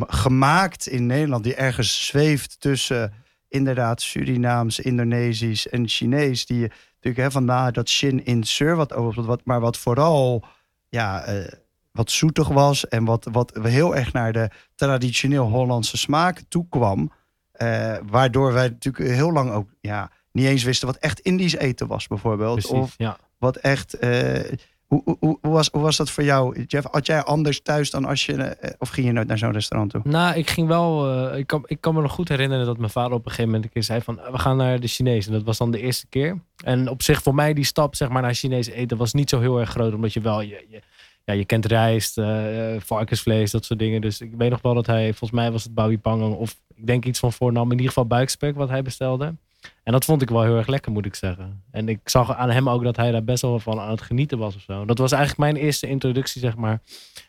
[0.00, 1.44] gemaakt in Nederland.
[1.44, 3.12] Die ergens zweeft tussen
[3.48, 6.46] inderdaad Surinaams, Indonesisch en Chinees.
[6.46, 6.60] Die
[6.94, 10.44] natuurlijk hè, vandaar dat Shin in Sur wat over wat, maar wat vooral
[10.88, 11.46] ja, uh,
[11.92, 17.12] wat zoetig was en wat, wat heel erg naar de traditioneel Hollandse smaak toekwam.
[17.56, 21.86] Uh, waardoor wij natuurlijk heel lang ook ja, niet eens wisten wat echt Indisch eten
[21.86, 22.52] was, bijvoorbeeld.
[22.52, 23.18] Precies, of ja.
[23.38, 24.04] wat echt.
[24.04, 24.40] Uh,
[24.86, 26.86] hoe, hoe, hoe, was, hoe was dat voor jou, Jeff?
[26.90, 28.56] Had jij anders thuis dan als je.
[28.78, 30.00] of ging je nooit naar zo'n restaurant toe?
[30.04, 31.36] Nou, ik ging wel.
[31.36, 33.64] ik, kan, ik kan me nog goed herinneren dat mijn vader op een gegeven moment
[33.64, 35.26] een keer zei: van we gaan naar de Chinees.
[35.26, 36.38] En dat was dan de eerste keer.
[36.64, 39.40] En op zich voor mij die stap zeg maar, naar Chinees eten was niet zo
[39.40, 39.94] heel erg groot.
[39.94, 40.80] Omdat je wel, je, je
[41.28, 44.00] ja, je kent rijst, uh, varkensvlees, dat soort dingen.
[44.00, 47.04] Dus ik weet nog wel dat hij, volgens mij was het Bawi of ik denk
[47.04, 47.64] iets van voornam.
[47.64, 49.34] In ieder geval buikspek wat hij bestelde.
[49.82, 51.62] En dat vond ik wel heel erg lekker, moet ik zeggen.
[51.70, 54.38] En ik zag aan hem ook dat hij daar best wel van aan het genieten
[54.38, 54.84] was of zo.
[54.84, 56.80] Dat was eigenlijk mijn eerste introductie, zeg maar,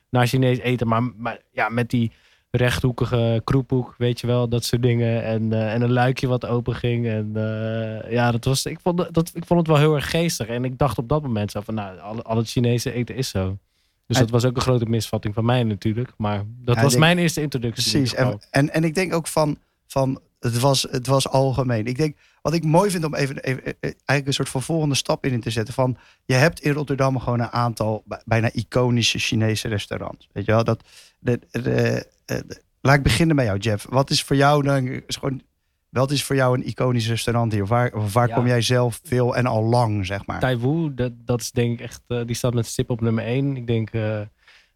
[0.09, 0.87] naar Chinees eten.
[0.87, 2.11] Maar, maar ja, met die
[2.51, 5.23] rechthoekige kroephoek, weet je wel, dat soort dingen.
[5.23, 7.07] En, uh, en een luikje wat open ging.
[7.07, 10.47] En uh, ja, dat was, ik, vond, dat, ik vond het wel heel erg geestig.
[10.47, 13.29] En ik dacht op dat moment zo van, nou, al, al het Chinese eten is
[13.29, 13.57] zo.
[14.05, 16.13] Dus dat was ook een grote misvatting van mij natuurlijk.
[16.17, 17.91] Maar dat was mijn eerste introductie.
[17.91, 18.13] Precies.
[18.13, 21.85] En, en, en ik denk ook van, van het, was, het was algemeen.
[21.85, 25.25] Ik denk, wat ik mooi vind om even, even eigenlijk een soort van volgende stap
[25.25, 25.73] in te zetten.
[25.73, 30.29] Van, je hebt in Rotterdam gewoon een aantal bijna iconische Chinese restaurants.
[30.31, 30.83] Weet je wel, dat...
[31.19, 32.07] De, de,
[32.81, 33.85] laat ik beginnen bij jou, Jeff.
[33.89, 35.41] Wat is voor jou dan is gewoon,
[35.89, 37.67] wat is voor jou een iconisch restaurant hier?
[37.67, 40.39] Waar, waar kom jij zelf veel en al lang, zeg maar?
[40.39, 43.57] Taiwu, dat, dat is denk ik echt, uh, die staat met stip op nummer één.
[43.57, 44.21] Ik denk, uh,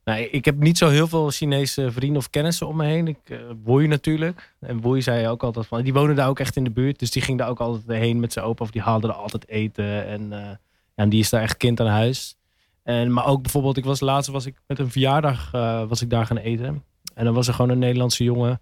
[0.03, 3.07] nou, ik heb niet zo heel veel Chinese vrienden of kennissen om me heen.
[3.07, 4.55] Ik, uh, natuurlijk.
[4.59, 6.99] En Woei zei ook altijd van, die wonen daar ook echt in de buurt.
[6.99, 8.63] Dus die ging daar ook altijd heen met zijn opa.
[8.63, 10.05] Of die haalde er altijd eten.
[10.05, 10.59] En, ja,
[10.95, 12.35] en die is daar echt kind aan huis.
[12.83, 15.51] En, maar ook bijvoorbeeld, ik was laatst was ik met een verjaardag
[15.87, 16.83] was ik daar gaan eten.
[17.13, 18.61] En dan was er gewoon een Nederlandse jongen.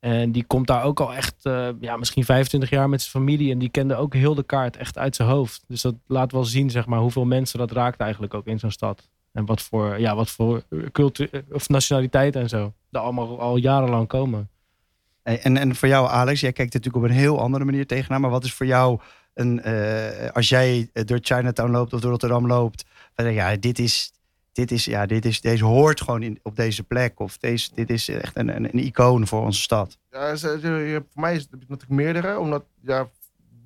[0.00, 3.52] En die komt daar ook al echt, uh, ja, misschien 25 jaar met zijn familie.
[3.52, 5.64] En die kende ook heel de kaart echt uit zijn hoofd.
[5.68, 8.70] Dus dat laat wel zien, zeg maar, hoeveel mensen dat raakt eigenlijk ook in zo'n
[8.70, 9.09] stad.
[9.32, 10.62] En wat voor, ja, wat voor
[10.92, 12.72] cultuur of nationaliteit en zo.
[12.90, 14.48] daar allemaal al jarenlang komen.
[15.22, 18.20] En, en voor jou, Alex, jij kijkt er natuurlijk op een heel andere manier tegenaan.
[18.20, 19.00] Maar wat is voor jou,
[19.34, 23.42] een, eh, als jij eh, door Chinatown loopt of door Rotterdam loopt, dan denk je,
[23.42, 24.12] ja, dit is,
[24.52, 27.20] dit is, ja, dit is, deze hoort gewoon in, op deze plek.
[27.20, 29.98] Of deze, dit is echt een, een, een icoon voor onze stad.
[30.10, 32.38] Ja, voor mij is het natuurlijk meerdere.
[32.38, 33.08] Omdat, ja,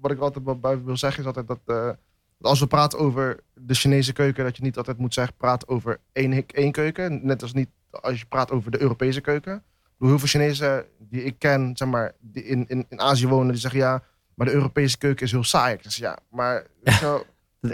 [0.00, 1.96] wat ik altijd bij wil zeggen is altijd dat, eh, dat
[2.44, 6.00] als we praten over de Chinese keuken, dat je niet altijd moet zeggen, praat over
[6.12, 7.20] één, één keuken.
[7.26, 9.62] Net als niet als je praat over de Europese keuken.
[9.98, 13.60] Heel veel Chinezen die ik ken, zeg maar, die in, in, in Azië wonen, die
[13.60, 14.02] zeggen ja,
[14.34, 15.74] maar de Europese keuken is heel saai.
[15.74, 16.66] Ik zeg ja, maar
[17.00, 17.24] zo,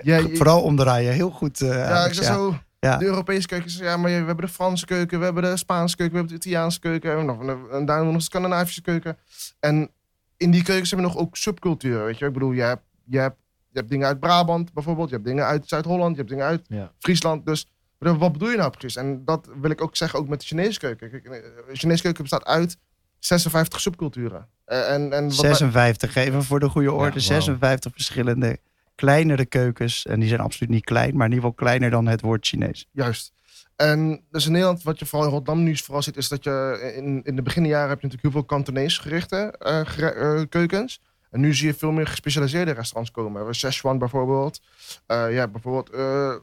[0.02, 1.58] Ja, Vooral omdraaien, heel goed.
[1.58, 2.32] ja, ik zeg ja.
[2.34, 2.96] zo, Ja.
[2.96, 5.96] de Europese keuken is ja, maar we hebben de Franse keuken, we hebben de Spaanse
[5.96, 9.16] keuken, we hebben de Italiaanse keuken, en, nog, en daar nog de Scandinavische keuken.
[9.60, 9.90] En
[10.36, 12.26] in die keukens hebben we nog ook subculturen, weet je.
[12.26, 13.36] Ik bedoel, je hebt, je hebt,
[13.72, 16.64] je hebt dingen uit Brabant bijvoorbeeld, je hebt dingen uit Zuid-Holland, je hebt dingen uit
[16.68, 16.92] Ja.
[16.98, 17.46] Friesland.
[17.46, 17.66] Dus
[17.98, 18.96] wat bedoel je nou precies?
[18.96, 21.10] En dat wil ik ook zeggen ook met de Chinese keuken.
[21.10, 21.30] Kijk, eh,
[21.68, 22.76] De Chinese keuken bestaat uit
[23.18, 24.46] 56 subculturen.
[24.64, 27.10] Eh, En, en wat mij- 56, even voor de goede orde.
[27.10, 27.20] wauw.
[27.20, 28.58] 56 verschillende
[28.94, 30.06] kleinere keukens.
[30.06, 32.88] En die zijn absoluut niet klein, maar in ieder geval kleiner dan het woord Chinees.
[32.92, 33.32] Juist.
[33.76, 36.92] En dus in Nederland, wat je vooral in Rotterdam nu vooral ziet, is dat je
[36.96, 39.54] in, in de beginjaren heb je natuurlijk heel veel Kantonese gerichte
[39.86, 41.00] gere- eh, keukens.
[41.30, 43.30] En nu zie je veel meer gespecialiseerde restaurants komen.
[43.30, 44.60] We hebben Szechuan bijvoorbeeld.
[45.06, 46.38] Eh ja, bijvoorbeeld eh eh,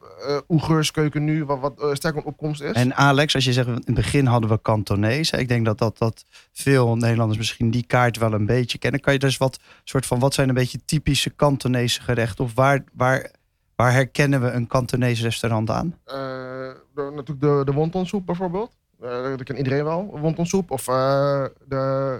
[0.48, 2.72] Oegurs keuken nu, wat, wat sterk op opkomst is.
[2.72, 5.30] En Alex, als je zegt, in het begin hadden we Kantonees.
[5.30, 9.00] Ik denk dat, dat, dat veel Nederlanders misschien die kaart wel een beetje kennen.
[9.00, 12.44] Kan je dus wat soort van, wat zijn een beetje typische Kantonese gerechten?
[12.44, 13.30] Of waar, waar,
[13.76, 15.98] waar herkennen we een Kantonees restaurant aan?
[16.04, 18.76] De- natuurlijk de, de wontonsoep bijvoorbeeld.
[19.00, 20.70] Dat kent iedereen wel, wontonsoep.
[20.70, 21.52] Of de,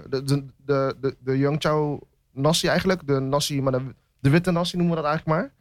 [0.09, 0.45] de, de,
[1.01, 1.99] de, de, Yangchao
[2.39, 3.07] nasi eigenlijk.
[3.07, 3.81] De nasi, maar de,
[4.19, 5.51] de witte nasi noemen we dat eigenlijk maar.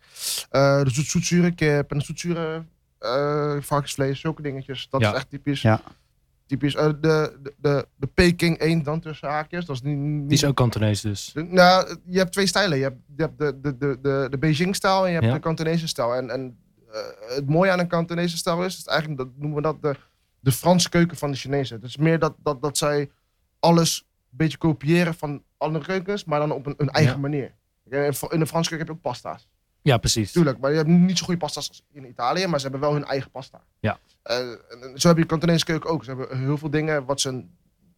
[0.51, 2.65] Eh, de zoet, zoetzure kip en de zoetzure
[2.99, 4.87] eh varkensvlees, zulke dingetjes.
[4.91, 5.11] Dat Ja.
[5.11, 5.63] is echt typisch.
[5.63, 5.81] Ja.
[6.47, 6.75] typisch.
[6.75, 9.65] Eh, de, de, de, de Peking eend dan tussen haakjes.
[9.65, 11.31] Dat is niet, niet Die is ook Kantonees dus.
[11.35, 12.77] de- Nou, je hebt twee stijlen.
[12.79, 15.33] Je hebt, je hebt de, de, de, de, de Beijing-stijl en je hebt Ja.
[15.35, 16.15] de Kantonese stijl.
[16.15, 16.59] En, en
[16.93, 17.01] eh,
[17.37, 19.95] het mooie aan een Kantonese stijl is, is eigenlijk, dat noemen we dat de,
[20.41, 21.77] de Franse keuken van de Chinezen.
[21.77, 23.11] Het is meer dat, dat, dat zij
[23.61, 27.21] alles een beetje kopiëren van andere keukens, maar dan op een, een eigen Ja.
[27.21, 27.55] manier.
[27.85, 29.49] In de Franse keuken heb je ook pasta's.
[29.83, 30.33] Ja, precies.
[30.33, 32.93] Tuurlijk, maar je hebt niet zo goede pasta's als in Italië, maar ze hebben wel
[32.93, 33.65] hun eigen pasta.
[33.81, 33.99] Ja.
[34.23, 34.37] Eh,
[34.95, 36.05] zo heb je de keuken ook.
[36.05, 37.45] Ze hebben heel veel dingen wat ze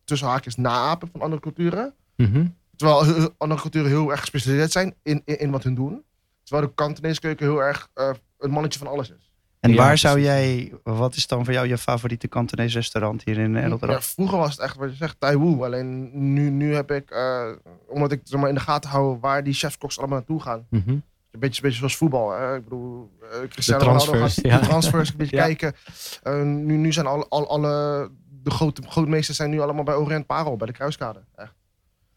[0.05, 1.95] tussen haakjes naapen van andere culturen.
[2.17, 2.47] Mhm.
[2.77, 6.05] Terwijl andere culturen heel erg gespecialiseerd zijn in, in, in wat hun doen.
[6.43, 9.30] Terwijl de Kantonese keuken heel erg eh een mannetje van alles is.
[9.61, 13.39] En Ja, waar zou jij, wat is dan voor jou je favoriete Kantonees restaurant hier
[13.39, 13.97] in eh, Rotterdam?
[13.97, 15.63] Ja, vroeger was het echt wat je zegt, Taiwan.
[15.63, 17.49] Alleen nu, nu heb ik, eh,
[17.89, 20.67] omdat ik zeg maar, in de gaten hou waar die chefkoks allemaal naartoe gaan.
[20.71, 20.91] Mhm.
[20.91, 22.31] Een beetje, beetje zoals voetbal.
[22.31, 22.57] Hè?
[22.57, 24.59] Ik bedoel, eh Cristiano De Ronaldo gaat ja.
[24.59, 25.45] de transfers een beetje Ja.
[25.45, 25.75] kijken.
[26.23, 28.11] Eh, nu, nu zijn al, al, alle,
[28.43, 31.21] de grote, grootmeesters zijn nu allemaal bij Orient Parel, bij de Kruiskade.
[31.35, 31.55] Echt.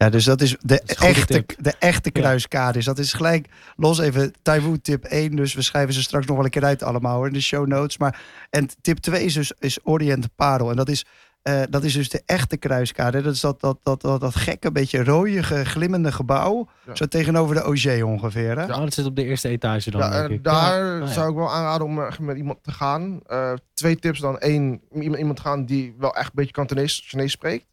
[0.03, 1.55] Ja, dus dat is de, is echte, tip.
[1.63, 2.21] de echte Ja.
[2.21, 2.85] kruiskades.
[2.85, 5.35] Dat is gelijk los even Taiwan tip 1.
[5.35, 7.67] Dus we schrijven ze straks nog wel een keer uit allemaal hoor, in de show
[7.67, 7.97] notes.
[7.97, 10.69] Maar, en tip 2 is dus is Orient Parel.
[10.69, 11.05] En dat is,
[11.41, 13.21] eh, dat is dus de echte kruiskade.
[13.21, 16.69] Dat is dat, dat, dat, dat, dat gekke, beetje rooie, glimmende gebouw.
[16.85, 16.95] Ja.
[16.95, 18.57] Zo tegenover de OG ongeveer.
[18.57, 18.63] Hè?
[18.63, 20.43] Oh, dat zit op de eerste etage dan, Ja, denk en ik.
[20.43, 20.93] daar Ja.
[21.01, 21.13] Oh, ja.
[21.13, 23.19] zou ik wel aanraden om eh, met iemand te gaan.
[23.27, 24.35] Eh, twee tips dan.
[24.39, 27.65] Eén, iemand, iemand gaan die wel echt een beetje Kantonees, Chinees spreekt.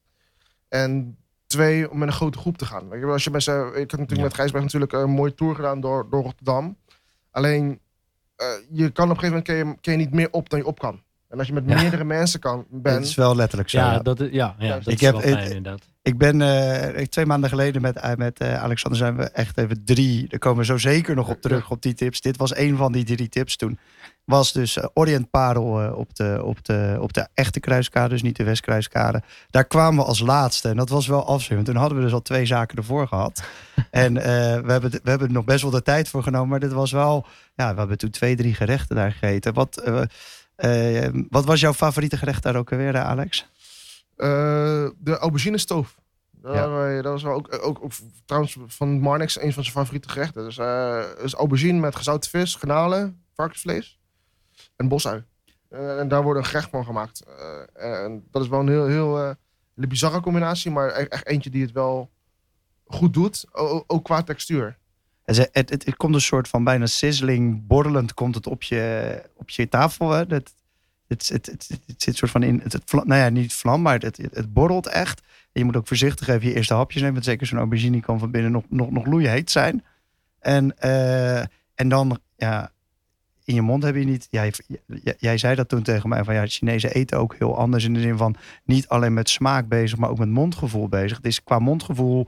[0.68, 1.14] En
[1.50, 2.88] twee, om met een grote groep te gaan.
[2.88, 4.22] Weet je wel, Als je met ik heb natuurlijk Ja.
[4.22, 6.76] met Gijsberg natuurlijk een mooie tour gedaan door, door Rotterdam.
[7.30, 7.80] Alleen,
[8.36, 10.58] eh, je kan op een gegeven moment kun je, kun je niet meer op dan
[10.58, 11.02] je op kan.
[11.28, 11.80] En als je met Ja.
[11.80, 13.78] meerdere mensen kan, Dat bent, is wel letterlijk zo.
[13.78, 13.98] Ja, ja.
[13.98, 15.88] dat, is- ja, ja, Ja, dat ik is heb- wel fijn inderdaad.
[16.02, 19.84] Ik ben eh, twee maanden geleden met, eh, met eh, Alexander zijn we echt even
[19.84, 20.28] drie.
[20.28, 22.20] Daar komen we zo zeker nog op terug op die tips.
[22.20, 23.78] Dit was een van die drie tips toen.
[24.30, 28.22] Was dus eh, Orient Parel eh, op, de, op, de, op de echte kruiskade, dus
[28.22, 29.22] niet de Westkruiskade.
[29.50, 30.68] Daar kwamen we als laatste.
[30.68, 31.64] En dat was wel afzien.
[31.64, 33.42] Toen hadden we dus al twee zaken ervoor gehad.
[33.90, 34.24] en eh,
[34.60, 36.48] we, hebben, we hebben er nog best wel de tijd voor genomen.
[36.48, 37.26] Maar dit was wel.
[37.54, 39.54] Ja, we hebben toen twee, drie gerechten daar gegeten.
[39.54, 40.02] Wat, eh,
[41.04, 43.46] eh, wat was jouw favoriete gerecht daar ook alweer, Alex?
[44.16, 44.28] eh,
[44.98, 45.98] de aubergine stoof.
[46.30, 47.02] Dat, Ja.
[47.02, 47.92] dat was wel ook, ook, ook
[48.24, 50.44] trouwens van Marnix een van zijn favoriete gerechten.
[50.44, 53.99] Dus, eh dus aubergine met gezouten vis, garnalen, varkensvlees
[54.80, 55.24] en bosui.
[55.68, 57.24] Eh, en daar wordt een gerecht van gemaakt.
[57.74, 59.34] Eh, en dat is wel een heel, heel eh,
[59.74, 62.10] bizarre combinatie, maar echt, echt eentje die het wel
[62.86, 63.46] goed doet.
[63.86, 64.78] Ook qua textuur.
[65.22, 69.50] Het, het, het, komt een soort van bijna sizzling, borrelend komt het op je, op
[69.50, 70.10] je tafel.
[70.10, 70.24] Hè?
[70.28, 70.54] Het,
[71.06, 74.16] het, het, het, het, zit soort van in, het, nou ja, niet vlam, maar het,
[74.16, 75.20] het, borrelt echt.
[75.20, 78.18] En je moet ook voorzichtig even je eerste hapjes nemen, want zeker zo'n aubergine kan
[78.18, 79.84] van binnen nog, nog, nog loeiheet zijn.
[80.38, 80.78] En,
[81.74, 82.72] en dan, ja,
[83.50, 84.26] in je mond heb je niet.
[84.30, 84.52] Jij,
[85.18, 88.00] jij, zei dat toen tegen mij van ja, Chinezen eten ook heel anders in de
[88.00, 91.20] zin van niet alleen met smaak bezig, maar ook met mondgevoel bezig.
[91.20, 92.26] Is qua mondgevoel.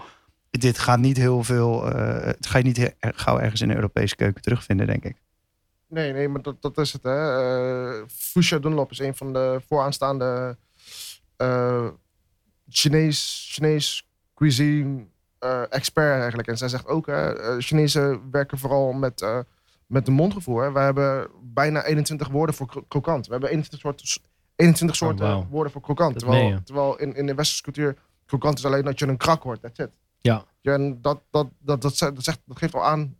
[0.50, 1.92] Dit gaat niet heel veel.
[1.92, 5.16] eh, het ga je niet heel gauw ergens in de Europese keuken terugvinden, denk ik.
[5.88, 7.02] Nee, nee, maar dat, dat is het.
[7.02, 8.00] Hè.
[8.00, 10.56] Eh Fuchsia Dunlop is een van de vooraanstaande
[14.34, 15.06] cuisine
[15.38, 16.48] eh, expert eigenlijk.
[16.48, 19.44] En zij zegt ook, hè, Chinezen werken vooral met,
[19.92, 20.72] met de mondgevoel.
[20.72, 23.26] We hebben bijna 21 woorden voor kro- krokant.
[23.26, 24.22] We hebben 21 soorten,
[24.56, 26.12] 21 soorten woorden voor krokant.
[26.12, 29.42] Dat Terwijl, terwijl in, in de westerse cultuur krokant is alleen dat je een krak
[29.42, 29.60] hoort.
[29.62, 29.90] That's it.
[30.20, 30.44] Ja.
[30.60, 33.16] Ja, en dat, dat, dat, dat, zegt, dat, zegt, dat geeft al aan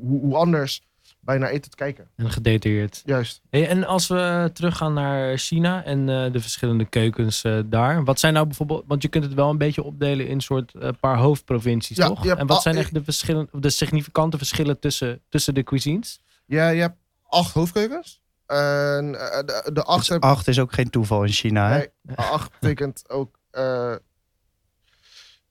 [0.00, 0.87] hoe, hoe anders
[1.28, 2.08] wij naar eten te kijken.
[2.16, 3.02] En gedetailleerd.
[3.04, 3.40] Juist.
[3.50, 8.04] Hey, en als we teruggaan naar China en eh, de verschillende keukens eh, daar.
[8.04, 10.88] Wat zijn nou bijvoorbeeld, want je kunt het wel een beetje opdelen in soort eh,
[11.00, 12.26] paar hoofdprovincies, Ja, toch?
[12.26, 16.20] En wat al- zijn echt de, verschillen, of de significante verschillen tussen, tussen de cuisines?
[16.46, 16.96] Ja, je hebt
[17.28, 18.20] acht hoofdkeukens.
[18.46, 21.68] En de, de acht Dus heb- acht is ook geen toeval in China.
[21.68, 21.76] Hè?
[22.02, 23.94] Nee, acht betekent ook eh,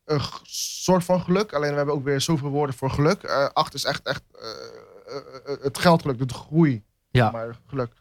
[0.06, 0.22] een
[0.84, 1.54] soort van geluk.
[1.54, 3.24] Alleen we hebben ook weer zoveel woorden voor geluk.
[3.24, 4.22] Eh, acht is echt, echt
[5.62, 6.84] het geldgeluk, de groei.
[7.10, 7.32] Ja.
[7.32, 7.92] Maar geluk.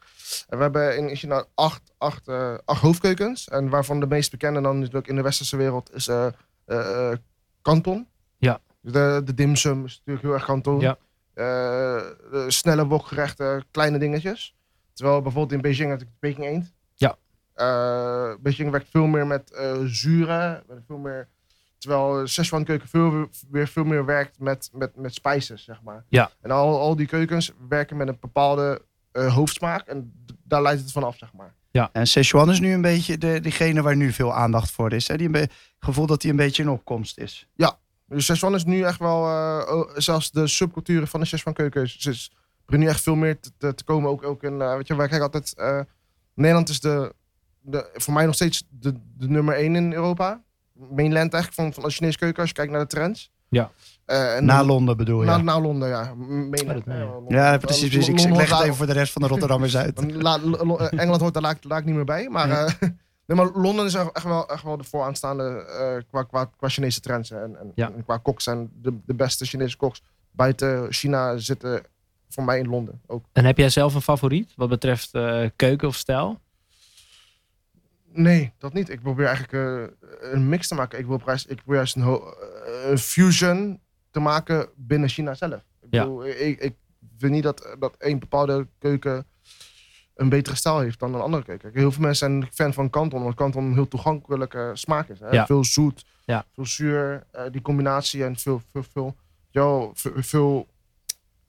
[0.49, 3.47] En we hebben in China acht, acht, eh, acht hoofdkeukens.
[3.47, 6.27] En waarvan de meest bekende dan natuurlijk in de westerse wereld is eh
[6.67, 7.17] eh, eh,
[7.61, 8.07] Kanton.
[8.37, 8.59] Ja.
[8.79, 10.79] De, de dimsum is natuurlijk heel erg Kanton.
[10.79, 10.97] Ja.
[11.33, 11.45] Eh,
[12.31, 14.55] de snelle wokgerechten, kleine dingetjes.
[14.93, 16.73] Terwijl bijvoorbeeld in Beijing natuurlijk Peking eend.
[16.93, 17.17] Ja.
[17.53, 20.63] Eh, Beijing werkt veel meer met eh zuren.
[20.87, 21.27] Veel meer,
[21.77, 26.05] terwijl Szechuan keuken veel, weer veel meer werkt met, met, met spices, zeg maar.
[26.09, 26.31] Ja.
[26.41, 29.87] En al, al die keukens werken met een bepaalde eh, hoofdsmaak.
[29.87, 31.55] En daar leidt het van af, zeg maar.
[31.91, 35.07] En Sichuan is nu een beetje de, degene waar nu veel aandacht voor is.
[35.07, 35.17] Hè?
[35.17, 37.47] Die een be- gevoel dat hij een beetje in opkomst is.
[38.09, 42.05] Dus Szechuan is nu echt wel, eh, zelfs de subculturen van de Szechuan keuken is,
[42.05, 42.31] is
[42.65, 44.09] nu echt veel meer te, te, komen.
[44.09, 45.79] Ook, ook in, eh, weet je, wij kijken altijd, eh,
[46.33, 47.13] Nederland is de,
[47.61, 50.43] de, voor mij nog steeds de, de nummer één in Europa.
[50.79, 53.31] Mainland eigenlijk, van, van de Chinese keuken, als je kijkt naar de trends.
[53.49, 53.71] Ja.
[54.05, 55.25] Eh, en Na de- Londen bedoel je?
[55.25, 56.13] na, na Londen, ja.
[56.15, 56.87] Mainland.
[56.87, 57.35] Oh, Londen.
[57.37, 57.89] ja, precies.
[57.89, 58.07] precies.
[58.23, 59.95] Ik, ik leg het even voor de rest van de Rotterdammers uit.
[59.95, 62.29] daar- La- Lo- eh, Engeland hoort daar laat, laat ik niet meer bij.
[62.29, 62.65] Maar, Ja.
[62.65, 62.73] eh,
[63.25, 66.99] nee, maar Londen is echt wel, echt wel de vooraanstaande eh, qua, qua, qua Chinese
[66.99, 67.29] trends.
[67.29, 67.43] hè.
[67.43, 67.91] En, en, Ja.
[67.95, 71.81] en qua koks zijn de, de beste Chinese koks buiten China zitten
[72.29, 73.25] voor mij in Londen ook.
[73.33, 76.39] En heb jij zelf een favoriet wat betreft eh, keuken of stijl?
[78.17, 78.89] Nee, dat niet.
[78.89, 80.99] Ik probeer eigenlijk eh, een mix te maken.
[80.99, 83.79] Ik wil prijs, ik probeer juist een, eh, een fusion
[84.11, 85.61] te maken binnen China zelf.
[85.81, 86.01] Ik, Ja.
[86.03, 86.75] bedoel, ik, ik
[87.17, 89.25] vind niet dat, dat één bepaalde keuken
[90.15, 91.71] een betere stijl heeft dan een andere keuken.
[91.73, 95.19] Heel veel mensen zijn fan van Kanton, omdat Kanton een heel toegankelijke smaak is.
[95.19, 95.29] Hè?
[95.29, 95.45] Ja.
[95.45, 96.45] Veel zoet, Ja.
[96.53, 99.15] veel zuur, eh, die combinatie en veel, veel, veel,
[99.49, 100.67] yo, veel, veel,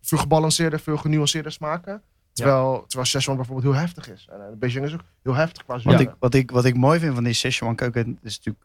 [0.00, 2.02] veel gebalanceerde, veel genuanceerde smaken.
[2.44, 4.28] Terwijl, terwijl Szechuan bijvoorbeeld heel heftig is.
[4.30, 5.80] En eh, Beijing is ook heel heftig qua.
[5.82, 8.64] Wat, ik, wat, ik, wat ik mooi vind van die Sichuan keuken is natuurlijk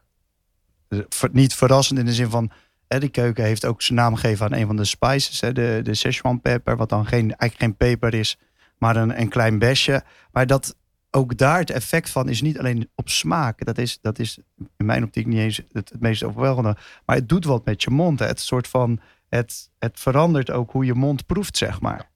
[0.88, 2.50] eh, ver- niet verrassend in de zin van...
[2.88, 5.40] Hè, die keuken heeft ook zijn naam gegeven aan een van de spices.
[5.40, 8.38] Hè, de, de Sichuan pepper, wat dan geen, eigenlijk geen peper is,
[8.78, 10.04] maar een, een klein besje.
[10.32, 10.76] Maar dat
[11.10, 13.64] ook daar het effect van is niet alleen op smaak.
[13.64, 14.38] Dat is, dat is
[14.76, 16.76] in mijn optiek niet eens het, het meest overweldigende.
[17.06, 18.18] Maar het doet wat met je mond.
[18.18, 18.26] Hè.
[18.26, 19.00] Het soort van...
[19.28, 22.10] Het, het verandert ook hoe je mond proeft, zeg maar.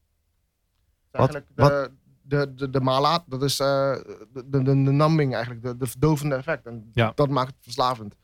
[1.11, 1.91] Eigenlijk wat- de,
[2.23, 3.93] de, de, de mala, dat is eh,
[4.33, 6.67] de, de, de, numbing eigenlijk, de, de verdovende effect.
[6.67, 7.13] En Ja.
[7.15, 8.15] dat maakt het verslavend.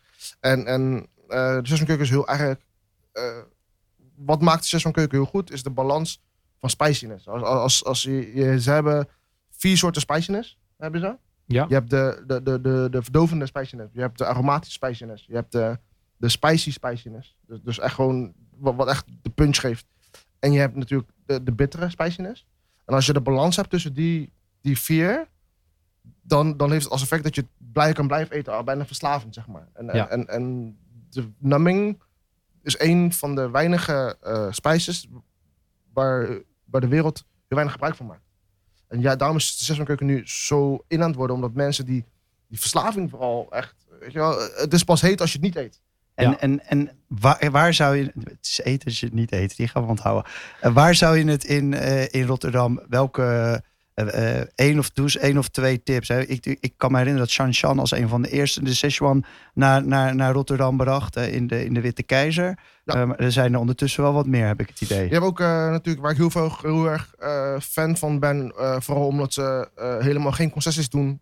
[0.41, 2.59] En, en eh de keuken is heel erg...
[3.13, 3.39] eh,
[4.17, 6.23] wat maakt de keuken heel goed, is de balans
[6.59, 7.29] van spiciness.
[7.29, 9.09] Als, als, als je, je, ze hebben
[9.51, 11.17] vier soorten spiciness, hebben ze.
[11.47, 11.65] Ja.
[11.69, 13.91] Je hebt de, de, de, de, de verdovende spiciness.
[13.93, 15.25] Je hebt de aromatische spiciness.
[15.27, 15.79] Je hebt de,
[16.17, 17.37] de spicy spiciness.
[17.47, 19.87] Dus, dus echt gewoon wat, wat echt de punch geeft.
[20.39, 22.47] En je hebt natuurlijk de, de bittere spiciness.
[22.85, 25.29] En als je de balans hebt tussen die, die vier,
[26.23, 28.53] dan, dan heeft het als effect dat je blij kan blijven eten.
[28.53, 29.69] Al bijna verslavend, zeg maar.
[29.73, 30.09] En, en- Ja.
[30.09, 30.77] en, en
[31.11, 32.03] de numbing
[32.63, 34.17] is een van de weinige
[34.51, 35.07] spices
[35.93, 36.29] waar,
[36.65, 38.23] waar de wereld heel weinig gebruik van maakt.
[38.89, 41.37] En ja, daarom is de Szechuan keuken nu zo in aan het worden.
[41.37, 42.05] Omdat mensen die,
[42.49, 43.87] die verslaving vooral echt...
[44.01, 45.81] Weet je wel, het is pas heet als je het niet eet.
[46.15, 46.39] En, Ja.
[46.39, 48.13] en, en waar, waar zou je...
[48.25, 50.31] Het is eten als je het niet eet, die gaan we onthouden.
[50.61, 52.81] En waar zou je het in, eh, in Rotterdam...
[52.89, 53.23] Welke
[53.95, 56.09] eh, eh, één, of, eens één of twee tips.
[56.09, 56.21] Hè?
[56.21, 58.63] Ik, ik kan me herinneren dat Shan Shan als een van de eerste...
[58.63, 59.25] de Szechuan
[59.55, 62.59] naar, naar, naar Rotterdam bracht hè, in, de, in de Witte Keizer.
[62.85, 62.95] Ja.
[62.95, 65.07] Eh, er zijn er ondertussen wel wat meer, heb ik het idee.
[65.07, 68.53] Je hebt ook eh, natuurlijk waar ik heel, veel, heel erg eh, fan van ben.
[68.59, 71.21] eh, vooral omdat ze eh, helemaal geen concessies doen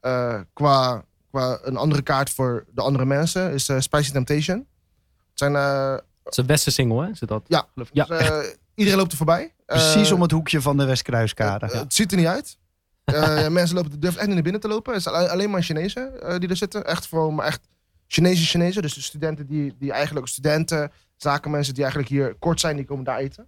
[0.00, 3.52] eh, qua, qua een andere kaart voor de andere mensen.
[3.52, 4.58] Is eh, Spicy Temptation.
[4.58, 7.10] Het zijn, eh, Het is een beste single, hè?
[7.10, 7.42] Is het dat?
[7.46, 8.38] ja, Ja, dus, eh,
[8.74, 9.54] Iedereen loopt er voorbij.
[9.66, 11.66] Precies om het hoekje van de Westkruiskade.
[11.66, 12.58] Het ziet er niet uit.
[13.04, 14.92] Eh, mensen lopen, durven echt niet naar binnen te lopen.
[14.92, 16.84] Het zijn alleen- maar Chinezen eh, die er zitten.
[16.86, 17.68] Echt voor, maar echt
[18.06, 18.82] Chinese Chinezen.
[18.82, 23.04] Dus de studenten die, die eigenlijk studenten, zakenmensen die eigenlijk hier kort zijn, die komen
[23.04, 23.46] daar eten.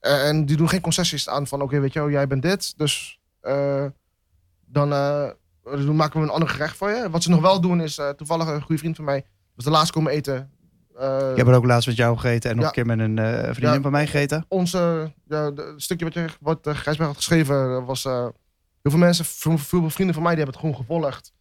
[0.00, 2.78] Eh, en die doen geen concessies aan van oké, weet je wel, jij bent dit.
[2.78, 3.86] Dus eh,
[4.66, 4.92] dan,
[5.64, 7.10] eh, dan maken we een ander gerecht voor je.
[7.10, 9.70] Wat ze nog wel doen is, eh, toevallig een goede vriend van mij, was de
[9.70, 10.50] laatst komen eten.
[10.98, 12.68] Eh, Ik heb er ook laatst met jou gegeten en nog Ja.
[12.70, 13.80] een keer met een eh, vriendin Ja.
[13.80, 14.44] van mij gegeten.
[14.48, 18.12] onze, ja, de- stukje wat, je, wat uh, Gijsberg had geschreven, eh, was eh,
[18.82, 21.32] heel veel mensen, veel, veel vrienden van mij, die hebben het gewoon gevolgd.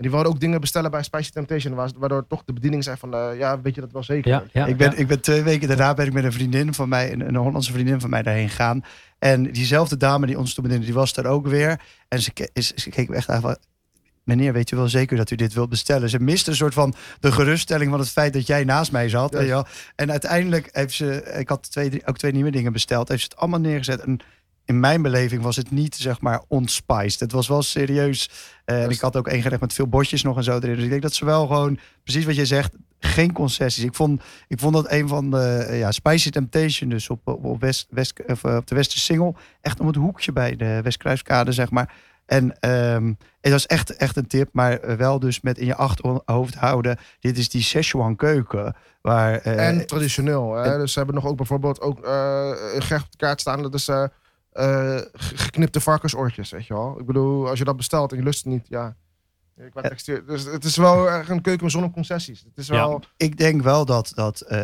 [0.00, 2.96] En die wilden ook dingen bestellen bij Spicy Temptation, wa- waardoor toch de bediening zei
[2.96, 4.30] van, eh, ja, weet je dat wel zeker?
[4.30, 4.96] Ja, ja, ik, ben, ja.
[4.96, 7.72] ik ben twee weken daarna ben ik met een vriendin van mij, een, een Hollandse
[7.72, 8.84] vriendin van mij, daarheen gegaan.
[9.18, 11.80] En diezelfde dame die ons toen bediende, die was daar ook weer.
[12.08, 13.56] En ze, ke- is- ze keek me echt aan van,
[14.24, 16.08] meneer, weet u wel zeker dat u dit wilt bestellen?
[16.10, 19.32] Ze miste een soort van de geruststelling van het feit dat jij naast mij zat.
[19.32, 19.66] Je wel.
[19.96, 23.28] En uiteindelijk heeft ze, ik had twee, drie- ook twee nieuwe dingen besteld, heeft ze
[23.30, 24.00] het allemaal neergezet.
[24.00, 24.18] En
[24.70, 27.20] in mijn beleving was het niet, zeg maar, onspiced.
[27.20, 28.30] Het was wel serieus.
[28.64, 30.74] Eh, en ik had ook één gerecht met veel bosjes nog en zo erin.
[30.74, 33.84] Dus ik denk dat ze wel gewoon, precies wat je zegt, geen concessies.
[33.84, 37.60] Ik vond, ik vond dat een van de, eh, ja, Spicy Temptation, dus op, op,
[37.60, 39.36] West, West, of, eh, op de Westersingel.
[39.60, 41.94] Echt om het hoekje bij de Westkruiskade, zeg maar.
[42.26, 46.54] En ehm, het was echt, echt een tip, maar wel dus met in je achterhoofd
[46.54, 46.98] houden.
[47.20, 48.74] Dit is die Szechuan keuken.
[49.00, 50.54] Waar, En traditioneel.
[50.54, 50.78] Hè?
[50.78, 53.62] Dus ze hebben nog ook bijvoorbeeld ook eh, een gerecht op de kaart staan.
[53.62, 53.88] Dat is
[54.52, 57.00] eh, eh, ge- geknipte varkensoortjes, weet je wel.
[57.00, 58.96] Ik bedoel, als je dat bestelt en je lust het niet, ja.
[59.70, 60.26] Qua textuur.
[60.26, 62.40] Dus het is wel een keuken zonder concessies.
[62.40, 62.74] Het is Ja.
[62.74, 63.02] wel...
[63.16, 64.58] ik denk wel dat, dat eh,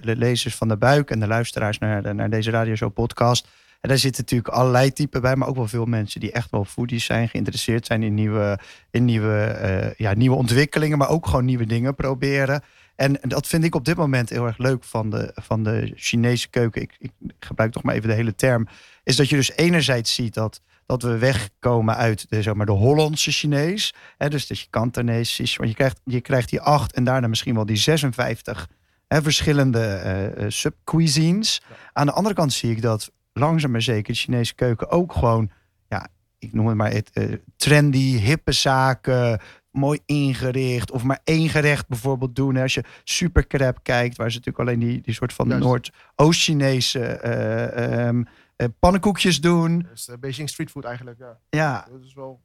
[0.00, 3.48] de lezers van de buik en de luisteraars naar, de- naar deze radio show podcast.
[3.80, 6.64] En daar zitten natuurlijk allerlei typen bij, maar ook wel veel mensen die echt wel
[6.64, 8.58] foodies zijn, geïnteresseerd zijn in nieuwe,
[8.90, 12.62] in nieuwe, eh, ja, nieuwe ontwikkelingen, maar ook gewoon nieuwe dingen proberen.
[13.00, 16.48] En dat vind ik op dit moment heel erg leuk van de, van de Chinese
[16.48, 16.82] keuken.
[16.82, 18.66] Ik, ik gebruik toch maar even de hele term.
[19.04, 22.72] Is dat je dus enerzijds ziet dat, dat we wegkomen uit de, zeg maar, de
[22.72, 23.94] Hollandse Chinees.
[24.18, 27.54] Hè, dus dat je Kantonees, Sichuan, je krijgt, je krijgt die acht en daarna misschien
[27.54, 28.68] wel die 56
[29.08, 31.62] hè, verschillende eh, subcuisines.
[31.92, 35.50] Aan de andere kant zie ik dat langzaam maar zeker de Chinese keuken ook gewoon,
[35.88, 36.08] ja,
[36.38, 40.90] ik noem het maar het, eh, trendy, hippe zaken, mooi ingericht.
[40.90, 42.54] Of maar één gerecht bijvoorbeeld doen.
[42.54, 42.62] Hè.
[42.62, 45.48] Als je super crab kijkt, waar ze natuurlijk alleen die, die soort van.
[45.48, 48.22] Noord-Oost-Chinese eh, ehm,
[48.56, 49.86] eh, pannenkoekjes doen.
[49.90, 51.38] Dus, eh, Beijing street food eigenlijk, ja.
[51.50, 52.40] Ja, Dat is wel...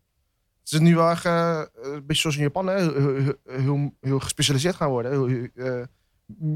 [0.64, 2.92] Het is nu wel echt, eh, een beetje zoals in Japan, hè?
[3.46, 5.12] Heel, heel, gespecialiseerd gaan worden.
[5.12, 5.84] Heel, heel, eh,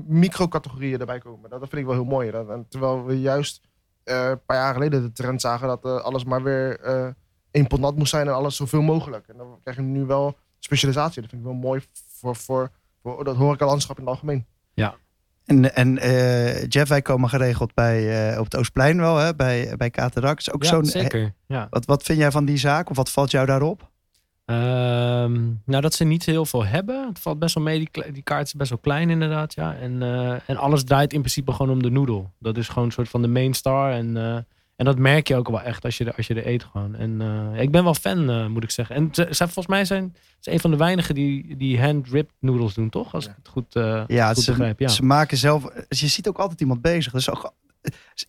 [0.08, 1.50] microcategorieën erbij komen.
[1.50, 2.32] Dat, dat vind ik wel heel mooi.
[2.32, 3.62] Dat, en terwijl we juist
[4.04, 7.08] eh, een paar jaar geleden de trend zagen dat eh, alles maar weer eh
[7.52, 9.28] één pot nat moest zijn en alles zoveel mogelijk.
[9.28, 11.22] En dan krijg je nu wel specialisatie.
[11.22, 11.82] Dat vind ik wel mooi
[12.20, 14.46] voor, voor, voor dat horecalandschap in het algemeen.
[15.50, 19.74] En, en eh, Jeff, wij komen geregeld bij, eh, op het Oostplein wel, hè, bij,
[19.78, 19.92] bij
[20.52, 21.34] ook Ja, zo'n, zeker.
[21.48, 21.68] Ja.
[21.70, 22.90] Wat, wat vind jij van die zaak?
[22.90, 23.90] Of wat valt jou daarop?
[24.46, 25.34] Ehm,
[25.66, 27.08] nou, dat ze niet heel veel hebben.
[27.08, 27.78] Het valt best wel mee.
[27.80, 29.54] Die, die kaart is best wel klein, inderdaad.
[29.54, 29.76] Ja.
[29.76, 32.32] En, eh, en alles draait in principe gewoon om de noedel.
[32.40, 33.92] Dat is gewoon een soort van de main star.
[33.92, 34.38] En, eh,
[34.80, 36.96] en dat merk je ook wel echt als je, er- als je er eet gewoon.
[36.96, 38.96] En eh, ik ben wel fan, eh, moet ik zeggen.
[38.96, 42.74] En ze, zij, volgens mij zijn ze een van de weinigen die, die hand-ripped noedels
[42.74, 43.14] doen, toch?
[43.14, 43.30] Als Ja.
[43.30, 44.80] ik het goed, eh Ja, goed ze, begrijp.
[44.80, 44.88] Ja.
[44.88, 45.64] ze maken zelf...
[45.90, 47.12] Je ziet ook altijd iemand bezig.
[47.12, 47.54] Dat is ook,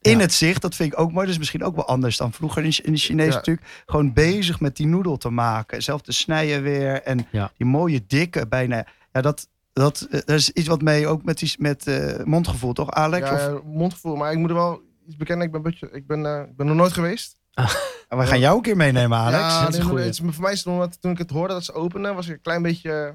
[0.00, 0.18] in Ja.
[0.18, 1.20] het zicht, dat vind ik ook mooi.
[1.24, 3.34] Dat is misschien ook wel anders dan vroeger in, in de Chinees Ja.
[3.34, 3.66] natuurlijk.
[3.86, 5.82] Gewoon bezig met die noedel te maken.
[5.82, 7.02] Zelf te snijden weer.
[7.02, 7.52] En Ja.
[7.56, 8.86] die mooie dikke, bijna...
[9.12, 12.90] Ja, dat, dat, dat is iets wat mee ook met, die, met eh, mondgevoel, toch
[12.90, 13.28] Alex?
[13.28, 14.16] Ja, Of, ja, mondgevoel.
[14.16, 15.46] Maar ik moet er wel iets bekennen.
[15.46, 17.38] Ik ben, beetje, ik ben, eh, ik ben nog nooit geweest.
[18.08, 19.38] we gaan jou een keer meenemen, Alex.
[19.38, 19.86] Ja, dat is het
[20.34, 22.32] voor mij is het nog wat, toen ik het hoorde dat ze openen, was ik
[22.34, 23.12] een klein beetje eh,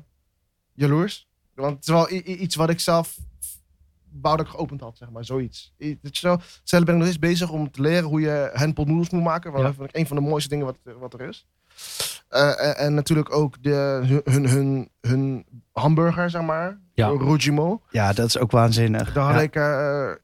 [0.73, 1.27] jaloers.
[1.53, 3.17] Want het is wel iets wat ik zelf
[4.21, 5.73] wou dat ik geopend had, zeg maar, zoiets.
[6.63, 9.51] Zelf ben ik nog eens bezig om te leren hoe je handpot moet maken.
[9.51, 9.61] Ja.
[9.61, 11.47] dat vind ik een van de mooiste dingen wat, wat er is.
[12.27, 16.79] Eh, en, en natuurlijk ook de, hun, hun, hun hamburger, zeg maar.
[16.93, 17.07] Ja.
[17.07, 17.81] Rojimo.
[17.89, 19.13] Ja, dat is ook waanzinnig.
[19.13, 19.41] Daar had Ja.
[19.41, 20.19] ik,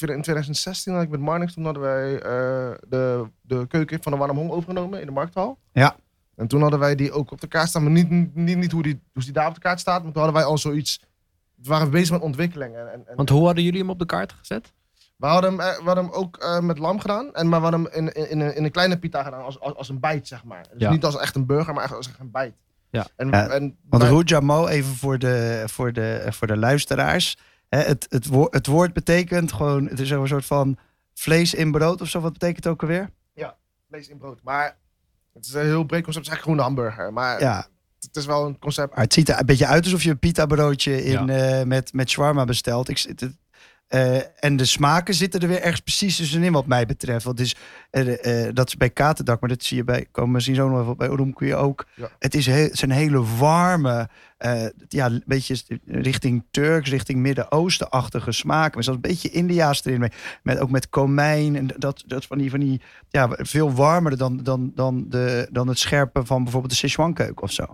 [0.00, 4.18] in 2016 had ik met Marnix, toen hadden wij eh, de, de keuken van de
[4.18, 5.58] Warm Hong overgenomen in de markthal.
[5.72, 5.96] Ja.
[6.36, 8.82] En toen hadden wij die ook op de kaart staan, maar niet, niet, niet hoe,
[8.82, 11.00] die, hoe die daar op de kaart staat, maar toen hadden wij al zoiets,
[11.54, 12.74] we waren bezig met ontwikkeling.
[12.76, 14.72] En, en, Want hoe hadden jullie hem op de kaart gezet?
[15.16, 17.66] we, hadden hem, eh, we hadden hem ook eh, met lam gedaan, en, maar we
[17.66, 20.00] hadden hem in, in, in, een, in een kleine pita gedaan, als, als, als een
[20.00, 20.62] bijt, zeg maar.
[20.72, 20.90] Dus Ja.
[20.90, 22.54] niet als echt een burger, maar echt als echt een bijt.
[22.90, 23.06] Ja.
[23.16, 27.36] En, Ja, en Want wij- Rujamo, even voor de, voor de, voor de luisteraars.
[27.76, 30.76] Hè, het, het, woord, het woord betekent gewoon, het is een soort van
[31.14, 32.20] vlees in brood of zo.
[32.20, 33.10] Wat betekent het ook alweer?
[33.88, 34.40] vlees in brood.
[34.42, 34.76] Maar
[35.32, 37.12] het is een heel breed concept, het is eigenlijk gewoon een hamburger.
[37.12, 37.66] Maar Ja,
[38.00, 40.18] het is wel een concept maar het ziet er een beetje uit alsof je een
[40.18, 41.58] pita broodje in, Ja.
[41.58, 42.88] eh, met, met shawarma bestelt.
[42.88, 43.30] Ik, het,
[43.86, 47.24] Eh, en de smaken zitten er weer ergens precies tussenin wat mij betreft.
[47.24, 47.56] Want is,
[47.90, 50.96] eh, dat is bij Katerdak, maar dat zie je bij, komen we zo nog even
[51.36, 51.86] bij ook.
[51.94, 52.08] Ja.
[52.18, 54.08] Het, is heel, het zijn hele warme,
[54.88, 58.74] ja, een beetje richting Turks, richting Midden-Oosten-achtige smaken.
[58.74, 60.00] Maar zelfs een beetje India's erin.
[60.00, 64.16] Met, met, ook met komijn en dat, dat van die, van die ja, veel warmer
[64.16, 67.66] dan, dan, dan, de, dan het scherpe van bijvoorbeeld de Sichuan-keuken of zo.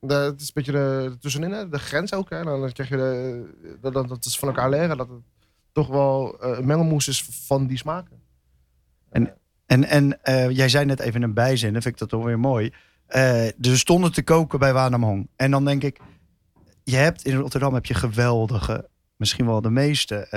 [0.00, 2.30] De, het is een beetje de, de tussenin, hè, de grens ook.
[2.30, 2.44] Hè.
[2.44, 4.96] Dan krijg je de, dat, dat, dat is van elkaar leren.
[4.96, 5.08] Dat
[5.76, 6.38] toch wel
[6.96, 8.22] is van die smaken.
[9.66, 12.38] En, en eh, jij zei net even een bijzin, dan vind ik dat toch weer
[12.38, 12.72] mooi.
[13.06, 15.28] Eh dus stonden te koken bij Wanam Hong.
[15.36, 16.00] En dan denk ik,
[16.84, 20.28] je hebt in Rotterdam heb je geweldige, misschien wel de meeste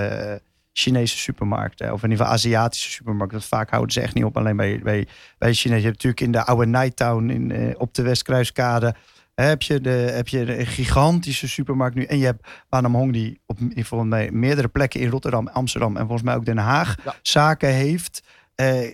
[0.72, 1.92] Chinese supermarkten.
[1.92, 3.38] Of in ieder geval Aziatische supermarkten.
[3.38, 5.06] Want vaak houden ze echt niet op alleen bij, bij,
[5.38, 5.78] bij Chinees.
[5.78, 8.94] Je hebt natuurlijk in de oude Nighttown in, op de Westkruiskade.
[9.40, 12.04] Heb je, de, heb je de gigantische supermarkt nu.
[12.04, 16.02] En je hebt Wanam Hong die op volgens mij meerdere plekken in Rotterdam, Amsterdam en
[16.02, 17.14] volgens mij ook Den Haag Ja.
[17.22, 18.22] zaken heeft.
[18.54, 18.90] Eh,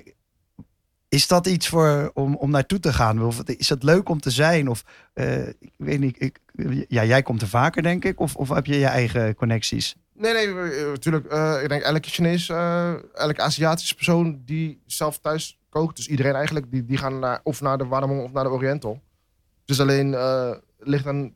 [1.09, 3.23] is dat iets voor om, om naartoe te gaan?
[3.23, 4.69] Of is dat leuk om te zijn?
[4.69, 6.23] Of eh, ik weet niet.
[6.23, 6.39] Ik,
[6.89, 8.21] ja, jij komt er vaker, denk ik.
[8.21, 9.97] Of, of heb je je eigen connecties?
[10.15, 11.25] Nee, nee, natuurlijk.
[11.63, 16.71] ik denk elke Chinees, eh, elke Aziatische persoon die zelf thuis kookt, dus iedereen eigenlijk,
[16.71, 19.03] die, die gaan naar, of naar de Warmong of naar de Oriental.
[19.67, 21.35] Dus alleen eh, ligt aan.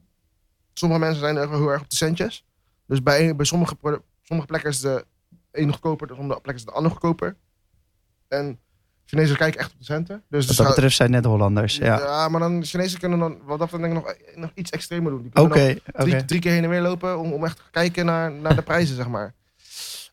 [0.73, 2.45] Sommige mensen zijn heel erg op de centjes.
[2.87, 3.77] Dus bij, bij sommige,
[4.23, 5.05] sommige plekken is de
[5.53, 7.37] ene goedkoper, de sommige plekken is de andere goedkoper.
[8.29, 8.59] En
[9.05, 10.23] Chinezen kijken echt op de centen.
[10.29, 11.77] Dus Wat ze dat betreft zijn net Hollanders.
[11.77, 11.99] Ja.
[11.99, 12.29] ja.
[12.29, 15.23] maar dan Chinezen kunnen dan wat dat denk ik nog, nog iets extremer doen.
[15.23, 15.93] Die Oké, kunnen oké.
[15.93, 18.57] nog drie, drie keer heen en weer lopen om, om echt te kijken naar, naar
[18.57, 19.35] de prijzen, zeg maar.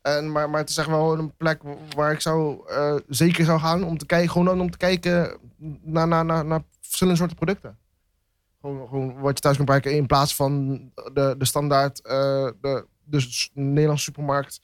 [0.01, 1.61] En, maar, maar het is echt wel een plek
[1.95, 5.37] waar ik zou, eh, zeker zou gaan om te kijken, gewoon om te kijken
[5.83, 7.77] naar, naar, naar, naar verschillende soorten producten.
[8.61, 10.79] Gewoon, gewoon wat je thuis kan gebruiken in plaats van
[11.13, 14.61] de, de standaard, eh, de, de s- Nederlandse supermarkt,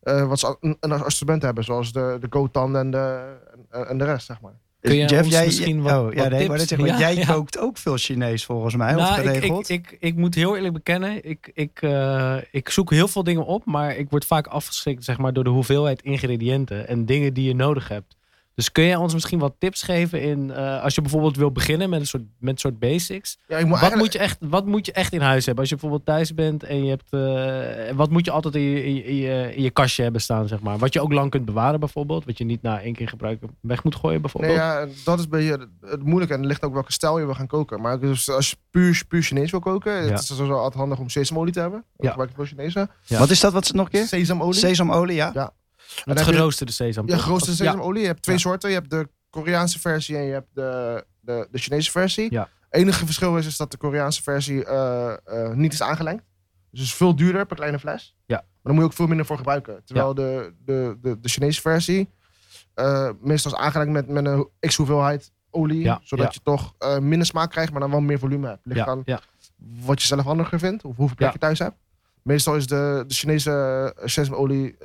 [0.00, 3.34] eh, wat ze een, een assortiment hebben, zoals de, de Gotan en de,
[3.70, 4.52] en, en de rest, zeg maar.
[4.80, 6.78] Kun je Jeff, ons jij, misschien wat- oh, ja, wat nee, maar tips- dat zeg
[6.78, 7.32] maar, Ja, jij ja.
[7.32, 9.68] kookt ook veel Chinees volgens mij, Nou, ik, geregeld?
[9.68, 13.44] ik, ik, ik moet heel eerlijk bekennen, ik, ik, eh, ik zoek heel veel dingen
[13.46, 17.46] op, maar ik word vaak afgeschrikt zeg maar, door de hoeveelheid ingrediënten en dingen die
[17.46, 18.16] je nodig hebt.
[18.54, 21.90] Dus kun jij ons misschien wat tips geven in, eh, als je bijvoorbeeld wil beginnen
[21.90, 23.38] met een soort, met een soort basics.
[23.48, 25.62] Ja, ik moet Wat eigenlijk- moet, je echt, wat moet je echt in huis hebben?
[25.62, 28.84] Als je bijvoorbeeld thuis bent en je hebt, eh, wat moet je altijd in je,
[28.84, 30.78] in, je, in je, in je kastje hebben staan, zeg maar.
[30.78, 33.84] Wat je ook lang kunt bewaren bijvoorbeeld, wat je niet na één keer gebruiken weg
[33.84, 34.52] moet gooien bijvoorbeeld.
[34.56, 36.34] Nee, ja, dat is beetje het- het moeilijke.
[36.34, 37.80] En er ligt ook welke stijl je wil gaan koken.
[37.80, 40.10] Maar dus als je puur, puur Chinees wil koken, Ja.
[40.10, 41.84] het is sowieso altijd handig om sesamolie te hebben.
[41.98, 42.08] Ja.
[42.08, 42.88] gebruik ik veel Chinese.
[43.04, 43.18] Ja.
[43.18, 43.52] Wat is dat?
[43.52, 44.06] Wat is het nog een keer?
[44.06, 44.54] Sesamolie.
[44.60, 45.30] Sesamolie, ja.
[45.34, 45.52] Ja.
[46.04, 47.08] Dan je- geroosterde sesam.
[47.08, 48.00] ja, geroosterde sesamolie.
[48.00, 48.68] Je hebt twee soorten.
[48.70, 52.32] Je hebt de Koreaanse versie en je hebt de, de, de Chinese versie.
[52.32, 52.48] Ja.
[52.70, 56.24] enige verschil is, is dat de Koreaanse versie eh, eh, niet is aangelengd.
[56.70, 58.16] Dus het is veel duurder per kleine fles.
[58.26, 58.36] Ja.
[58.36, 59.82] Maar daar moet je ook veel minder voor gebruiken.
[59.84, 62.08] Terwijl de, de, de, de Chinese versie
[62.74, 65.80] eh, meestal is aangelengd met, met een x hoeveelheid olie.
[65.80, 68.60] Ja, Zodat je toch minder smaak krijgt, maar dan wel meer volume hebt.
[68.64, 69.02] Ligt aan
[69.84, 71.76] wat je zelf handiger vindt of hoeveel plek je thuis hebt.
[72.22, 74.76] Meestal is de, de Chinese sesamolie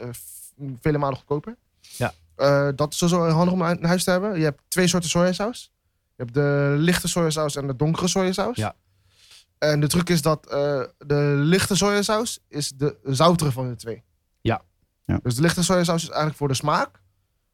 [0.81, 1.55] vele malen goedkoper.
[1.81, 2.13] Ja.
[2.35, 4.37] Eh, dat is sowieso handig om in huis te hebben.
[4.37, 5.71] Je hebt twee soorten sojasaus.
[6.15, 8.55] Je hebt de lichte sojasaus en de donkere sojasaus.
[8.57, 8.75] Ja.
[9.57, 14.03] En de truc is dat eh, de lichte sojasaus is de zoutere van de twee.
[14.41, 14.61] Ja.
[15.05, 15.19] Ja.
[15.23, 17.01] Dus de lichte sojasaus is eigenlijk voor de smaak.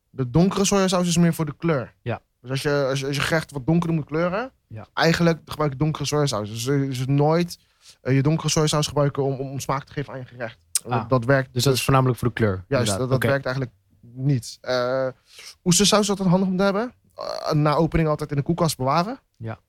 [0.09, 1.93] De donkere sojasaus is meer voor de kleur.
[2.01, 2.21] Ja.
[2.41, 4.87] Dus als je, als je, als je gerecht wat donkerder moet kleuren, Ja.
[4.93, 6.49] eigenlijk gebruik je donkere sojasaus.
[6.49, 7.59] Dus je dus nooit
[8.01, 10.57] je donkere sojasaus gebruiken om, om, om smaak te geven aan je gerecht.
[10.89, 12.63] Ah, dat, werkt Dus dat is voornamelijk voor de kleur.
[12.67, 13.21] Juist, dat, inderdaad.
[13.21, 14.57] dat werkt eigenlijk niet.
[14.61, 15.07] Eh
[15.63, 16.93] oestersaus is altijd handig om te hebben.
[17.15, 19.19] Eh, na opening altijd in de koelkast bewaren.
[19.37, 19.59] Ja.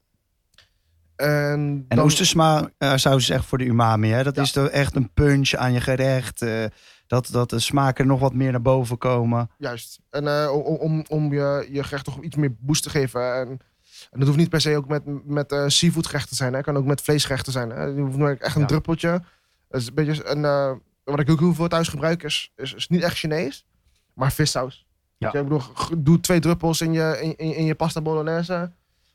[1.17, 4.09] En, En oestersma eh, saus is echt voor de umami.
[4.11, 4.23] Hè?
[4.23, 4.43] Dat Ja.
[4.43, 6.43] is toch echt een punch aan je gerecht.
[6.43, 6.65] eh,
[7.07, 9.51] dat, dat de smaken nog wat meer naar boven komen.
[9.59, 10.01] Juist.
[10.11, 13.35] En eh, om, om, om je, je gerecht toch iets meer boost te geven.
[13.35, 13.49] En,
[14.11, 16.53] en dat hoeft niet per se ook met, met eh seafood gerechten te zijn.
[16.53, 16.61] Hè.
[16.61, 17.71] kan ook met vleesgerechten zijn.
[17.71, 17.85] Hè.
[17.85, 18.67] Je hoeft maar echt een Ja.
[18.67, 19.23] druppeltje.
[19.69, 20.73] Dat is een beetje een, eh,
[21.11, 23.67] wat ik ook heel veel thuis gebruik is, is, is niet echt Chinees.
[24.15, 24.87] Maar vissaus.
[25.19, 25.31] Ja.
[25.33, 25.63] Je, Ik bedoel,
[25.99, 28.71] doe twee druppels in je, in, in, in je pasta bolognese.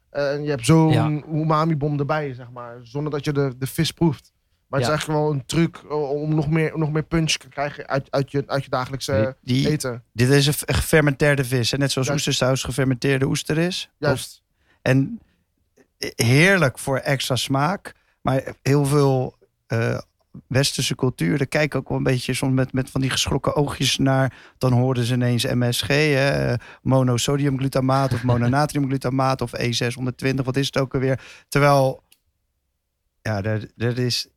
[0.10, 1.08] En je hebt zo'n Ja.
[1.34, 2.80] umami bom erbij, zeg maar.
[2.84, 4.32] Zonder dat je de, de vis proeft.
[4.68, 4.96] Maar het Ja.
[4.96, 8.32] is eigenlijk wel een truc om nog meer, nog meer punch te krijgen uit, uit,
[8.32, 10.04] je, uit je dagelijkse Die, eten.
[10.14, 11.72] dit is een gefermenteerde vis.
[11.72, 11.78] Hè?
[11.78, 12.28] Net zoals Juist.
[12.28, 13.90] oestersaus gefermenteerde oester is.
[13.98, 14.44] Juist.
[14.82, 15.20] En
[16.16, 17.94] heerlijk voor extra smaak.
[18.22, 19.36] Maar heel veel
[19.68, 20.00] eh,
[20.48, 24.34] westerse culturen kijken ook wel een beetje soms met, met van die geschrokken oogjes naar.
[24.58, 30.36] Dan hoorden ze ineens MSG, hè, monosodiumglutamaat of mononatriumglutamaat of E620.
[30.44, 31.20] Wat is het ook alweer?
[31.48, 32.04] Terwijl,
[33.22, 34.28] ja, dat, dat is...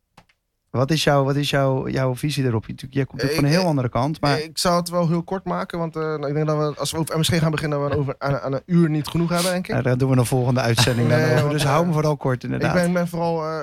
[0.70, 2.66] Wat is, jouw, wat is jouw, jouw visie erop?
[2.66, 4.20] Je, jij komt natuurlijk van een heel andere kant.
[4.20, 4.40] Maar...
[4.40, 6.92] Ik zou het wel heel kort maken, want uh, nou, ik denk dat we, als
[6.92, 9.68] we over MSG gaan beginnen, we over aan, aan, een uur niet genoeg hebben, denk
[9.68, 9.74] ik.
[9.74, 11.50] Ja, daar doen we een volgende uitzending nee, over.
[11.50, 12.76] Dus hou me vooral kort, inderdaad.
[12.76, 13.44] Ik ben, ben vooral...
[13.44, 13.60] Uh,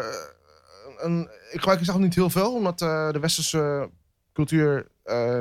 [1.01, 3.89] een, ik gebruik zelf niet heel veel, omdat uh, de westerse
[4.33, 4.87] cultuur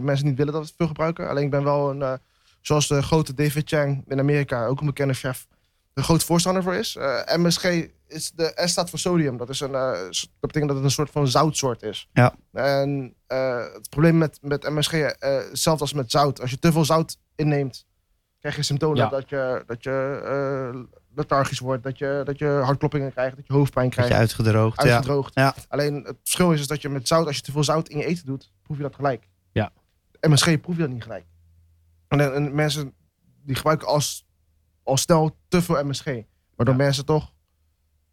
[0.01, 1.29] mensen niet willen dat we het veel gebruiken.
[1.29, 2.19] Alleen ik ben wel een,
[2.61, 5.47] zoals de grote David Chang in Amerika, ook een bekende chef,
[5.95, 6.99] een groot voorstander voor is.
[7.37, 7.65] MSG
[8.07, 9.37] is de S staat voor sodium.
[9.37, 12.09] Dat, is een, dat betekent dat het een soort van zoutsoort is.
[12.13, 12.35] Ja.
[12.53, 16.41] En het probleem met, met MSG, hetzelfde als met zout.
[16.41, 17.87] Als je te veel zout inneemt,
[18.41, 19.09] krijg je symptomen ja.
[19.09, 23.91] dat je, dat je lethargisch wordt, dat je, dat je hartkloppingen krijgt, dat je hoofdpijn
[23.91, 24.11] krijgt.
[24.11, 24.79] Dat je uitgedroogd.
[24.79, 25.35] Uitgedroogd.
[25.35, 25.55] Ja.
[25.69, 27.99] Alleen het verschil is, is dat je met zout, als je te veel zout in
[27.99, 29.29] je eten doet, proef je dat gelijk.
[29.53, 29.73] Ja.
[30.21, 31.25] MSG proef je dat niet gelijk.
[32.09, 32.95] En, en mensen
[33.43, 34.27] die gebruiken als,
[34.83, 36.05] als stel te veel MSG.
[36.55, 36.85] Waardoor ja.
[36.85, 37.33] mensen toch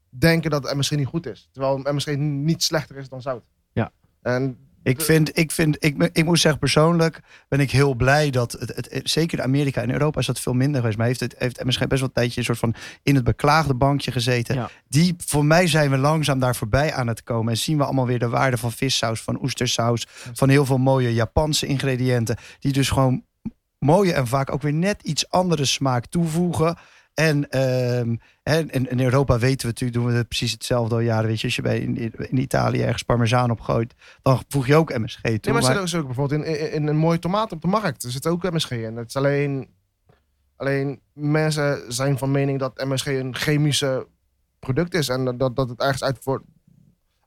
[0.09, 1.49] denken dat het misschien niet goed is.
[1.51, 3.45] Terwijl het misschien niet slechter is dan zout.
[3.71, 3.91] Ja.
[4.21, 8.51] En ik vind, ik vind, ik, ik moet zeggen persoonlijk ben ik heel blij dat
[8.51, 10.97] het, het, zeker in Amerika en Europa is dat veel minder geweest.
[10.97, 13.75] Maar heeft het heeft misschien best wel een tijdje een soort van in het beklaagde
[13.75, 14.55] bankje gezeten.
[14.55, 14.69] Ja.
[14.87, 18.07] Die voor mij zijn we langzaam daar voorbij aan het komen en zien we allemaal
[18.07, 22.89] weer de waarde van vissaus, van oestersaus, van heel veel mooie Japanse ingrediënten die dus
[22.89, 23.23] gewoon
[23.79, 26.77] mooie en vaak ook weer net iets andere smaak toevoegen.
[27.19, 31.27] En, um, en in Europa weten we natuurlijk, doen we het precies hetzelfde al jaren.
[31.27, 31.97] Weet je, als je bij in,
[32.29, 35.29] in Italië ergens parmezaan opgooit, dan voeg je ook MSG toe.
[35.29, 35.75] Nee, maar, maar...
[35.75, 38.03] er ook bijvoorbeeld in, in, in, een mooie tomaat op de markt.
[38.03, 38.97] Er zit ook MSG in.
[38.97, 39.69] Het is alleen,
[40.55, 44.07] alleen mensen zijn van mening dat MSG een chemische
[44.59, 45.09] product is.
[45.09, 46.45] En dat, dat het ergens uit wordt,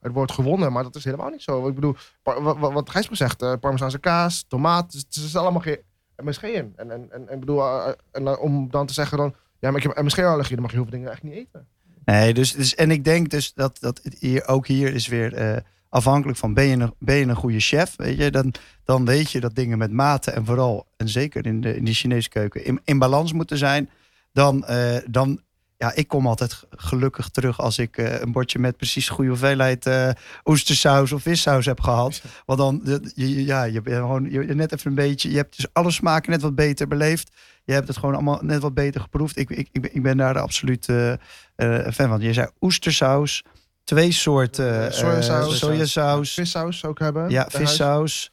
[0.00, 0.72] uit wordt gewonnen.
[0.72, 1.68] Maar dat is helemaal niet zo.
[1.68, 5.80] Ik bedoel, wat, wat Gijsper zegt, uh, parmezaanse kaas, tomaat, er is allemaal geen
[6.16, 6.72] MSG in.
[6.76, 9.86] En, en, en, en bedoel, uh, en, om dan te zeggen dan ja, maar ik
[9.86, 11.66] heb MSG-allergie, dan mag je heel veel dingen echt niet eten.
[12.04, 15.56] Nee, dus, dus en ik denk dus dat, dat hier, ook hier is weer uh,
[15.88, 18.54] afhankelijk van ben je, een, ben je een goede chef, weet je, dan,
[18.84, 21.94] dan weet je dat dingen met mate en vooral, en zeker in de, in die
[21.94, 23.90] Chinese keuken, in, in balans moeten zijn.
[24.32, 25.40] Dan, uh, dan,
[25.76, 29.30] ja, ik kom altijd gelukkig terug als ik uh, een bordje met precies de goede
[29.30, 30.10] hoeveelheid uh,
[30.44, 32.22] oestersaus of vissaus heb gehad.
[32.44, 35.90] Want dan, ja, je bent gewoon je, net even een beetje, je hebt dus alle
[35.90, 37.30] smaken net wat beter beleefd.
[37.70, 39.38] Je hebt het gewoon allemaal net wat beter geproefd.
[39.38, 41.12] Ik, ik, ik, ben, ik ben daar absoluut uh,
[41.92, 42.20] fan van.
[42.20, 43.44] Je zei oestersaus,
[43.84, 46.34] twee soorten sojasaus, sojasaus.
[46.34, 47.30] Vissaus ook hebben.
[47.30, 48.32] Ja, vissaus.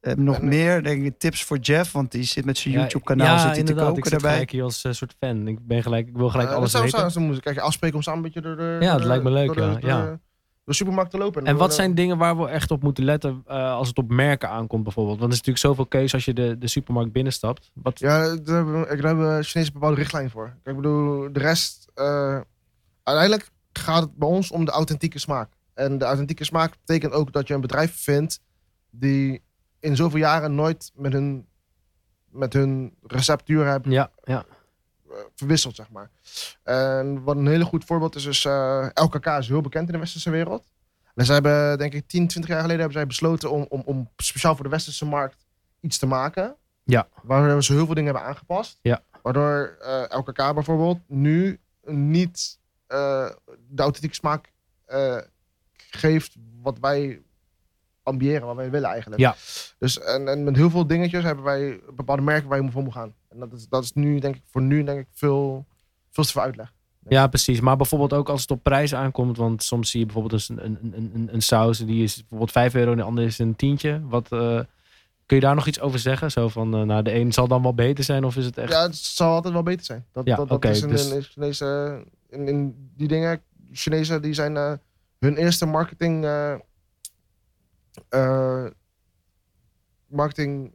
[0.00, 3.26] Uh, nog en, meer denk ik, tips voor Jeff, want die zit met zijn YouTube-kanaal
[3.26, 4.30] ja, zit hij te koken ik daarbij.
[4.32, 5.48] gelijk hier als uh, soort fan.
[5.48, 7.12] Ik ben gelijk, ik wil gelijk uh, alles dat weten.
[7.12, 8.76] Dan moet ik afspreken om samen een beetje door de.
[8.80, 9.54] Ja, dat lijkt me leuk.
[9.82, 10.18] Ja.
[10.64, 11.42] De, supermarkt te lopen.
[11.42, 14.10] En, en wat zijn dingen waar we echt op moeten letten uh, als het op
[14.10, 15.18] merken aankomt bijvoorbeeld?
[15.18, 17.70] Want er is natuurlijk zoveel keuze als je de, de supermarkt binnenstapt.
[17.74, 17.98] Wat...
[17.98, 20.56] Ja, daar hebben, ik, daar hebben Chinese bepaalde richtlijnen voor.
[20.64, 21.90] Ik bedoel, de rest...
[21.94, 22.40] Uh,
[23.02, 25.52] uiteindelijk gaat het bij ons om de authentieke smaak.
[25.74, 28.40] En de authentieke smaak betekent ook dat je een bedrijf vindt
[28.90, 29.42] die
[29.80, 31.46] in zoveel jaren nooit met hun,
[32.30, 34.44] met hun receptuur hebben ja, ja.
[35.34, 36.10] Verwisseld, zeg maar.
[36.62, 39.98] En wat een hele goed voorbeeld is, is uh, LKK is heel bekend in de
[39.98, 40.72] westerse wereld.
[41.14, 44.10] En ze hebben, denk ik, 10, 20 jaar geleden hebben zij besloten om, om, om
[44.16, 45.46] speciaal voor de westerse markt
[45.80, 46.56] iets te maken.
[46.84, 47.08] Ja.
[47.22, 48.78] Waar ze heel veel dingen hebben aangepast.
[48.82, 49.02] Ja.
[49.22, 52.58] Waardoor uh, LKK bijvoorbeeld nu niet
[52.88, 53.28] uh,
[53.68, 54.52] de authentieke smaak
[54.88, 55.18] uh,
[55.76, 57.22] geeft wat wij
[58.02, 59.20] ambiëren, wat wij willen eigenlijk.
[59.20, 59.34] Ja.
[59.78, 62.92] Dus en, en met heel veel dingetjes hebben wij bepaalde merken waar je voor moet
[62.92, 63.14] gaan.
[63.34, 65.66] En dat is, dat is nu, denk ik, voor nu denk ik veel,
[66.10, 66.72] veel te veel uitleg.
[67.08, 67.60] Ja, precies.
[67.60, 69.36] Maar bijvoorbeeld ook als het op prijs aankomt.
[69.36, 72.74] Want soms zie je bijvoorbeeld een, een, een, een, een saus die is bijvoorbeeld 5
[72.74, 74.00] euro en de andere is een tientje.
[74.04, 74.60] Wat, uh,
[75.26, 76.30] kun je daar nog iets over zeggen?
[76.30, 78.72] Zo van, uh, nou de een zal dan wel beter zijn of is het echt...
[78.72, 80.06] Ja, het zal altijd wel beter zijn.
[80.12, 81.10] Dat, ja, dat, dat okay, is in, dus...
[81.10, 84.72] in, Chinese, in, in die dingen, Chinezen die zijn uh,
[85.18, 86.26] hun eerste marketing...
[90.06, 90.72] marketing...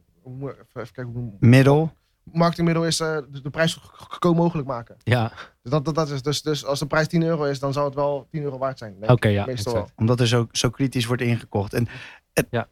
[0.74, 1.92] Even kijken, Middel?
[2.32, 4.96] Marketingmiddel is uh, de prijs zo goedkoop mogelijk maken.
[5.02, 5.32] Ja.
[5.62, 7.84] Dus, dat, dat, dat is, dus, dus als de prijs 10 euro is, dan zal
[7.84, 8.94] het wel 10 euro waard zijn.
[9.00, 9.44] Oké, okay, ja.
[9.46, 9.88] Meestal wel.
[9.96, 11.74] Omdat er zo, zo kritisch wordt ingekocht.
[11.74, 11.88] En,
[12.32, 12.68] en ja.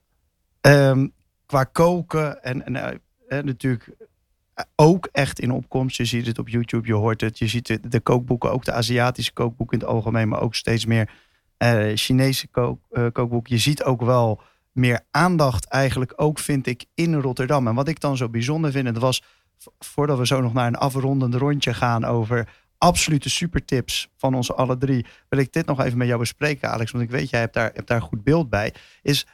[0.61, 1.13] Um,
[1.47, 3.97] qua koken en, en, en uh, natuurlijk
[4.77, 5.97] ook echt in opkomst.
[5.97, 7.39] Je ziet het op YouTube, je hoort het.
[7.39, 10.87] Je ziet de, de kookboeken, ook de Aziatische kookboeken in het algemeen, maar ook steeds
[10.87, 11.11] meer
[11.59, 13.55] uh, Chinese kook, uh, kookboeken.
[13.55, 14.41] Je ziet ook wel
[14.73, 17.69] meer aandacht eigenlijk ook, vind ik, in Rotterdam.
[17.69, 19.23] En wat ik dan zo bijzonder vind, het was
[19.79, 22.49] voordat we zo nog naar een afrondend rondje gaan over
[22.79, 26.91] absolute supertips van ons alle drie, wil ik dit nog even met jou bespreken, Alex.
[26.91, 28.75] Want ik weet, jij hebt daar, hebt daar goed beeld bij.
[29.03, 29.27] Is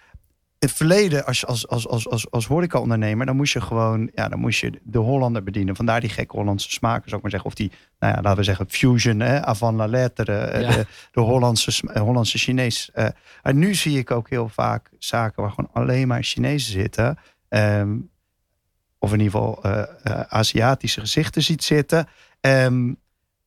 [0.59, 4.39] het verleden, als, als, als, als, als, als horeca-ondernemer, dan moest je gewoon, ja, dan
[4.39, 5.77] moest je de Hollander bedienen.
[5.77, 7.51] Vandaar die gekke Hollandse smaken, zou ik maar zeggen.
[7.51, 10.71] Of die, nou ja, laten we zeggen, fusion, hè, avant la lettre, eh, Ja.
[10.71, 12.91] de, de Hollandse, eh, Hollandse Chinees.
[12.93, 13.07] Eh,
[13.43, 17.19] en nu zie ik ook heel vaak zaken waar gewoon alleen maar Chinezen zitten.
[17.49, 17.97] Ehm,
[19.05, 22.09] of in ieder geval eh, eh, Aziatische gezichten ziet zitten.
[22.41, 22.93] Ehm,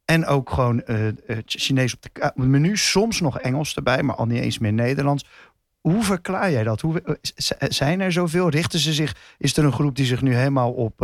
[0.05, 1.07] en ook gewoon eh,
[1.45, 2.77] Chinees op de op het menu.
[2.77, 5.25] Soms nog Engels erbij, maar al niet eens meer Nederlands.
[5.81, 6.81] Hoe verklaar jij dat?
[6.81, 7.19] Hoe,
[7.67, 8.49] zijn er zoveel?
[8.49, 9.35] Richten ze zich?
[9.37, 11.01] Is er een groep die zich nu helemaal op,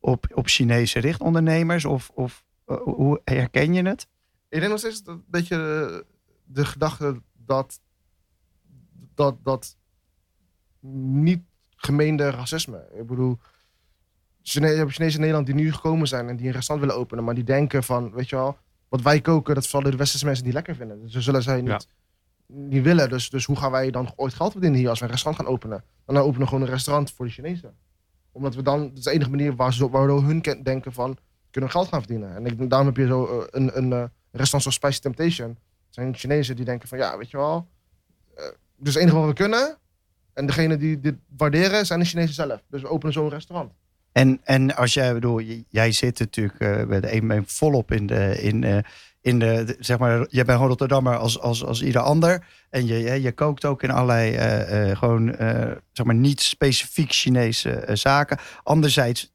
[0.00, 1.84] op, op Chinese richt, ondernemers?
[1.84, 4.06] Of, of hoe herken je het?
[4.48, 6.04] Ik denk steeds dat een beetje de,
[6.44, 7.80] de gedachte dat,
[9.14, 9.76] dat, dat
[11.20, 11.42] niet
[11.76, 12.88] gemeende racisme.
[12.94, 13.38] Ik bedoel,
[14.50, 17.02] Chine- je hebt Chinezen in Nederland die nu gekomen zijn en die een restaurant willen
[17.02, 18.56] openen, maar die denken van, weet je wel,
[18.88, 21.00] wat wij koken, dat vallen de westerse mensen niet lekker vinden.
[21.02, 21.88] Dus ze zullen zij niet,
[22.46, 23.08] niet willen.
[23.08, 25.54] Dus, dus hoe gaan wij dan ooit geld verdienen hier als we een restaurant gaan
[25.54, 25.84] openen?
[26.06, 27.74] Dan openen we gewoon een restaurant voor de Chinezen.
[28.32, 31.16] Omdat we dan, dat is de enige manier waar ze, waardoor hun ken- denken van,
[31.50, 32.34] kunnen we geld gaan verdienen.
[32.34, 35.48] En ik, daarom heb je zo eh, een, een eh, restaurant zoals Spicy Temptation.
[35.48, 35.58] Het
[35.94, 37.66] zijn Chinezen die denken van, ja, weet je wel,
[38.34, 38.44] eh,
[38.82, 39.76] is het enige wat we kunnen.
[40.32, 42.62] En degene die dit waarderen zijn de Chinezen zelf.
[42.68, 43.72] Dus we openen zo'n restaurant.
[44.12, 48.42] En, en als jij bedoel, jij zit natuurlijk eh bij de een volop in de.
[48.42, 48.78] In, eh,
[49.22, 52.46] in de, zeg maar, jij bent gewoon Rotterdammer als, als, als ieder ander.
[52.70, 55.34] En je, je, je kookt ook in allerlei eh, eh, gewoon,
[55.92, 58.38] zeg maar, niet specifiek Chinese zaken.
[58.62, 59.32] Anderzijds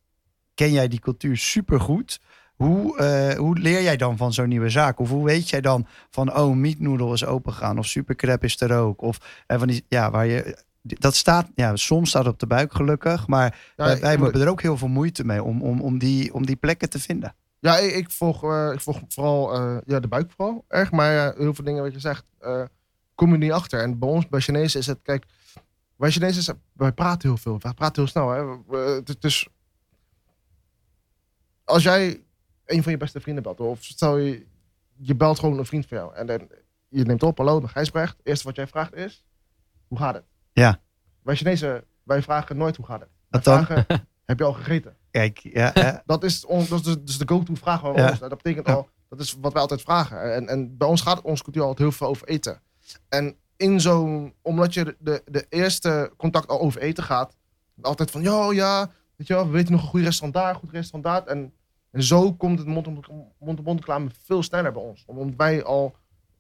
[0.54, 2.20] ken jij die cultuur supergoed.
[2.56, 3.04] Hoe,
[3.38, 5.00] hoe leer jij dan van zo'n nieuwe zaak?
[5.00, 7.78] Of hoe weet jij dan van, oh, meatnoodle is opengaan.
[7.78, 9.02] Of supercrab is er ook.
[9.02, 9.18] Of
[9.48, 10.64] eh, van die, ja, waar je...
[10.88, 13.28] Dat staat, ja, soms staat het op de buik gelukkig.
[13.28, 16.46] Maar Ja, wij, hebben er ook heel veel moeite mee om, om, om, die, om
[16.46, 17.36] die plekken te vinden.
[17.60, 20.92] Ja, ik, ik volg, eh, ik volg vooral eh, ja, de buik vooral erg.
[20.92, 22.64] Maar ja, heel veel dingen wat je zegt, eh,
[23.16, 23.82] kom je niet achter.
[23.82, 25.26] En bij ons, bij Chinezen is het, kijk,
[25.96, 27.58] wij Chinezen, zijn- wij praten heel veel.
[27.60, 28.30] Wij praten heel snel.
[28.30, 29.04] Hè.
[29.20, 29.48] Dus
[31.64, 32.24] als jij
[32.66, 34.46] een van je beste vrienden belt, of stel je,
[34.96, 36.16] je belt gewoon een vriend van jou.
[36.16, 36.48] En dan,
[36.88, 38.18] je neemt op, hallo, Gijsbrecht.
[38.18, 39.24] Het eerste wat jij vraagt is,
[39.88, 40.24] hoe gaat het?
[40.56, 40.80] Ja.
[41.24, 43.10] Wij Chinezen, wij vragen nooit hoe gaat het.
[43.30, 43.66] Wij dan?
[43.66, 43.86] vragen,
[44.26, 44.96] heb je al gegeten?
[45.12, 48.10] Kijk, ja, ja, Dat is, on, dat is de, dus de go-to vraag van Ja.
[48.10, 48.20] ons.
[48.20, 50.34] Dat betekent al, dat is wat wij altijd vragen.
[50.34, 52.62] En, en bij ons gaat het, onze cultuur altijd heel veel over eten.
[53.10, 57.36] En in zo'n, omdat je de, de, de eerste contact al over eten gaat,
[57.82, 60.60] altijd van, ja, ja, weet je wel, we weten nog een goed restaurant daar, een
[60.60, 61.36] goed restaurant daar.
[61.36, 61.54] En,
[61.92, 65.04] en zo komt het mond-op-mond reclame veel sneller bij ons.
[65.06, 65.96] Omdat wij al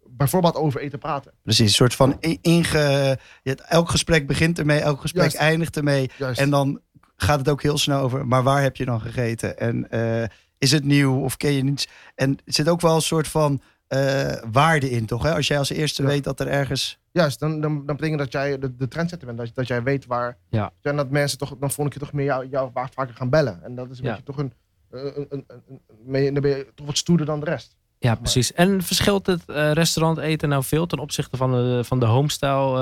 [0.09, 1.31] bijvoorbeeld over eten praten.
[1.43, 1.65] precies.
[1.67, 3.17] Een soort van in- inge...
[3.43, 5.37] je elk gesprek begint ermee, elk gesprek Juist.
[5.37, 6.09] eindigt ermee.
[6.17, 6.39] Juist.
[6.39, 6.81] En dan
[7.15, 9.57] gaat het ook heel snel over, maar waar heb je dan gegeten?
[9.57, 10.23] En eh,
[10.57, 11.87] is het nieuw of ken je niets?
[12.15, 15.23] En er zit ook wel een soort van eh, waarde in, toch?
[15.23, 15.33] Hè?
[15.35, 16.07] Als jij als eerste Ja.
[16.07, 16.99] weet dat er ergens...
[17.11, 19.39] Juist, dan, dan, dan betekent dat jij de, de trendsetter bent.
[19.39, 20.37] Dat, dat jij weet waar.
[20.49, 20.71] Ja.
[20.81, 23.63] En dat mensen toch dan volgende keer toch meer jou, jou waar vaker gaan bellen.
[23.63, 24.09] En dat is een Ja.
[24.09, 24.53] beetje toch een.
[24.91, 27.75] een, een, een, een- een- dan ben je toch wat stoerder dan de rest.
[28.05, 28.53] Ja, precies.
[28.53, 32.77] En verschilt het eh, restaurant eten nou veel ten opzichte van de, van de homestyle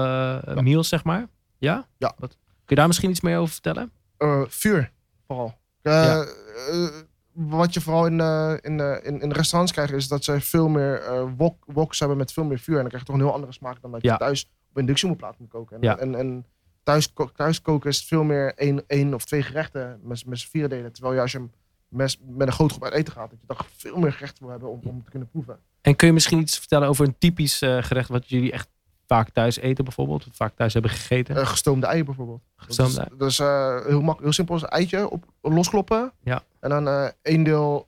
[0.46, 0.62] eh, Ja.
[0.62, 1.28] meals, zeg maar?
[1.58, 1.88] Ja?
[1.98, 2.14] Ja.
[2.18, 3.92] Wat, kun je daar misschien iets meer over vertellen?
[4.18, 4.92] Eh, vuur,
[5.28, 5.58] vooral.
[5.82, 6.26] Ja.
[7.32, 8.20] wat je vooral in,
[8.62, 11.02] in, in, in restaurants krijgt, is dat ze veel meer
[11.38, 12.76] wok, woks hebben met veel meer vuur.
[12.76, 14.18] En dan krijg je toch een heel andere smaak dan dat je Ja.
[14.18, 15.76] thuis op inductie moet laten koken.
[15.76, 15.98] En, Ja.
[15.98, 16.46] en, en
[16.84, 20.70] thuis, thuis koken is veel meer één, één of twee gerechten met, met z'n vier
[20.70, 20.92] delen.
[20.94, 21.52] Terwijl je als je hem
[21.94, 24.52] met, met een groot groep uit eten gaat, dat je toch veel meer gerechten wil
[24.52, 25.60] hebben om, om te kunnen proeven.
[25.82, 28.68] En kun je misschien iets vertellen over een typisch eh, gerecht wat jullie echt
[29.08, 30.28] vaak thuis eten bijvoorbeeld?
[30.28, 31.36] Of vaak thuis hebben gegeten?
[31.36, 32.42] Eh, gestoomde eieren bijvoorbeeld.
[32.56, 34.56] Gestoomde dat is eh, heel, mak heel simpel.
[34.56, 36.12] Een eitje op, loskloppen.
[36.24, 36.44] Ja.
[36.60, 37.88] En dan één, deel,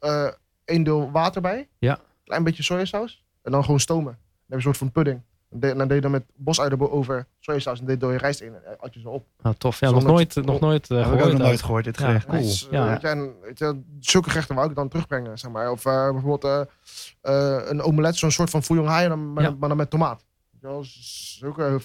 [0.66, 1.68] één deel water bij.
[1.80, 1.99] Ja.
[2.24, 3.24] Klein beetje sojasaus.
[3.41, 4.14] En dan gewoon stomen.
[4.14, 5.22] Dan heb je een soort van pudding.
[5.50, 7.80] En dan deed je dan met bosuien over sojasaus.
[7.80, 8.54] En deed je rijst in.
[8.54, 9.26] En had je zo op.
[9.41, 9.80] Nou, tof.
[9.80, 11.38] Ja, nog nooit, nog nooit eh, heb ik ook gehoord.
[11.38, 12.26] nog nooit gehoord, dit Ja, gerecht.
[12.26, 12.41] cool.
[12.41, 12.88] Dus, eh, Ja.
[12.89, 15.38] weet je, en, weet je, zulke gerechten wou ik dan terugbrengen.
[15.38, 15.72] Zeg maar.
[15.72, 16.62] Of eh, bijvoorbeeld eh,
[17.58, 18.16] eh, een omelet.
[18.16, 19.08] Zo'n soort van fouillon haai.
[19.10, 19.16] Ja.
[19.16, 20.26] Maar dan met tomaat.
[20.82, 21.80] Zulke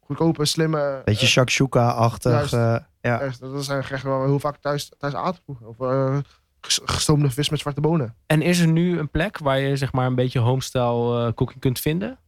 [0.00, 1.02] goedkope, slimme...
[1.04, 2.52] Beetje eh, shakshuka-achtig.
[2.52, 3.20] Eh, ja.
[3.20, 5.42] Echt, dat zijn gerechten waar we heel vaak thuis, thuis aten.
[5.62, 6.16] Of eh,
[6.60, 8.14] ges- gestoomde vis met zwarte bonen.
[8.26, 11.60] En is er nu een plek waar je zeg maar een beetje homestyle eh, cooking
[11.60, 12.18] kunt vinden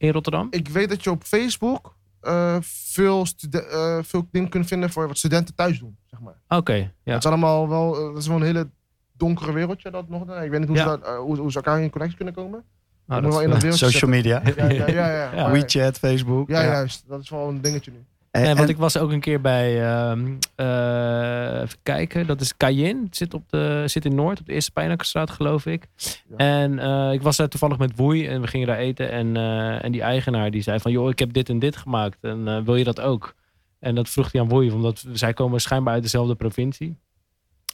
[0.00, 0.46] in Rotterdam?
[0.50, 5.18] Ik weet dat je op Facebook eh, veel, eh, veel dingen kunt vinden voor wat
[5.18, 5.96] studenten thuis doen.
[6.06, 6.34] Zeg maar.
[6.58, 6.90] Oké, ja.
[7.04, 8.68] Het is allemaal wel, eh, dat is wel een hele
[9.12, 9.90] donkere wereldje.
[9.90, 10.82] Dat nog, ik weet niet hoe, Ja.
[10.82, 12.64] ze, dat, eh, hoe, hoe ze elkaar in connectie kunnen komen.
[13.06, 14.42] Nou, moet dat wel in dat eh, Social media.
[14.56, 15.10] Ja, ja, ja.
[15.12, 15.32] ja.
[15.40, 15.50] Ja.
[15.50, 16.48] WeChat, Facebook.
[16.48, 17.04] ja, juist.
[17.08, 18.04] Dat is wel een dingetje nu.
[18.30, 22.40] En, En, want en- ik was ook een keer bij, ehm, eh, even kijken, dat
[22.40, 23.02] is Cayenne.
[23.04, 25.86] Het zit, op de, zit in Noord, op de Eerste Pijnakkerstraat geloof ik.
[26.28, 26.36] Ja.
[26.36, 29.10] En eh, ik was daar toevallig met Woei en we gingen daar eten.
[29.10, 32.18] En, eh, en die eigenaar die zei van, joh, ik heb dit en dit gemaakt.
[32.20, 33.34] En eh, wil je dat ook?
[33.78, 36.96] En dat vroeg hij aan Wolf, omdat zij komen schijnbaar uit dezelfde provincie.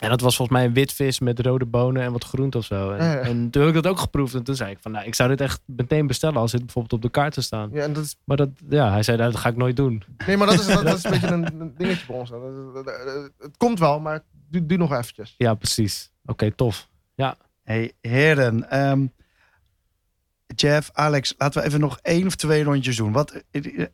[0.01, 2.91] En dat was volgens mij een witvis met rode bonen en wat groente of zo.
[2.93, 3.19] En, Ja, ja.
[3.19, 4.35] en toen heb ik dat ook geproefd.
[4.35, 6.93] En toen zei ik van, nou, ik zou dit echt meteen bestellen als het bijvoorbeeld
[6.93, 7.71] op de kaart zou staan.
[7.73, 10.03] Ja, en dat is, Maar dat, ja, hij zei, nou, dat ga ik nooit doen.
[10.27, 12.31] nee, maar dat is, dat, dat is een beetje een, een dingetje voor ons.
[12.31, 15.35] Dat- dat- dat- Het komt wel, maar duurt duurt nog eventjes.
[15.39, 16.11] Ja, precies.
[16.27, 16.89] Oké, tof.
[17.63, 18.71] Hey, heren.
[18.71, 19.07] ehm,
[20.47, 23.13] Jeff, Alex, laten we even nog één of twee rondjes doen.
[23.13, 23.43] Wat,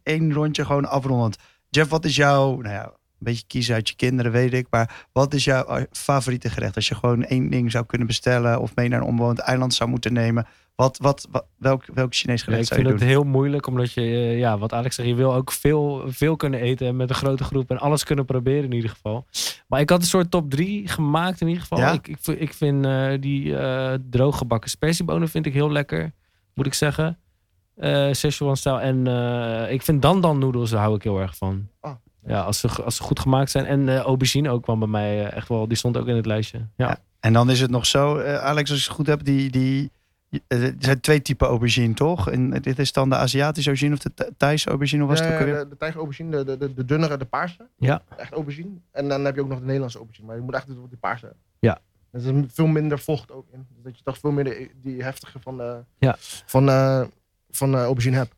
[0.02, 1.36] één rondje gewoon afrondend.
[1.70, 2.92] Jeff, wat is jouw, nou ja,
[3.24, 4.66] beetje kiezen uit je kinderen, weet ik.
[4.70, 6.76] Maar wat is jouw eh, favoriete gerecht?
[6.76, 9.90] Als je gewoon één ding zou kunnen bestellen of mee naar een onbewoond eiland zou
[9.90, 10.46] moeten nemen.
[10.74, 13.22] Wat, wat, wat, welk, welk Chinees Ja, gerecht ik zou vind je het doen?
[13.22, 16.60] heel moeilijk, omdat je, eh, ja, wat Alex zegt, je wil ook veel, veel kunnen
[16.60, 19.26] eten en met een grote groep en alles kunnen proberen in ieder geval.
[19.68, 21.78] Maar ik had een soort top 3 gemaakt in ieder geval.
[21.78, 21.92] Ja?
[21.92, 26.12] Ik, ik, vind- ik vind eh, die eh drooggebakken spersiebonen vind ik heel lekker,
[26.54, 27.18] moet ik zeggen.
[27.76, 28.80] Eh Szechuan stijl.
[28.80, 29.06] En
[29.70, 31.68] ik vind dan dan noedels, daar hou ik heel erg van.
[31.80, 31.92] Ah.
[32.26, 33.66] Ja, als ze, als ze goed gemaakt zijn.
[33.66, 36.26] En eh, aubergine ook kwam bij mij eh, echt wel, die stond ook in het
[36.26, 36.58] lijstje.
[36.58, 36.66] Ja.
[36.88, 36.98] Ja.
[37.20, 39.90] En dan is het nog zo, eh, Alex, als je het goed hebt, die, die,
[40.46, 42.30] er zijn twee typen aubergine, toch?
[42.30, 45.28] En dit is dan de Aziatische aubergine of de Tha- Thaise aubergine, of was het
[45.28, 45.58] Ja, ook alweer?
[45.58, 47.68] de, de tijger aubergine, de, de, de, dunnere, de paarse.
[47.76, 48.02] Ja.
[48.16, 48.70] Echt aubergine.
[48.92, 50.26] En dan heb je ook nog de Nederlandse aubergine.
[50.26, 51.42] Maar je moet echt de, de paarse hebben.
[51.58, 51.78] Ja.
[52.10, 53.66] Er zit veel minder vocht ook in.
[53.68, 56.16] Dus dat je toch veel meer die, die heftige van, de, Ja.
[56.46, 57.02] van, eh,
[57.50, 58.34] van aubergine hebt.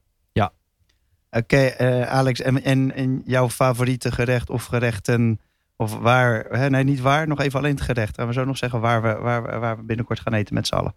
[1.36, 5.40] Oké, eh, Alex, en, en, en jouw favoriete gerecht of gerechten,
[5.76, 8.14] of waar, hè, nee niet waar, nog even alleen het gerecht.
[8.16, 10.74] Gaan we zo nog zeggen waar we, waar, waar we binnenkort gaan eten met z'n
[10.74, 10.94] allen.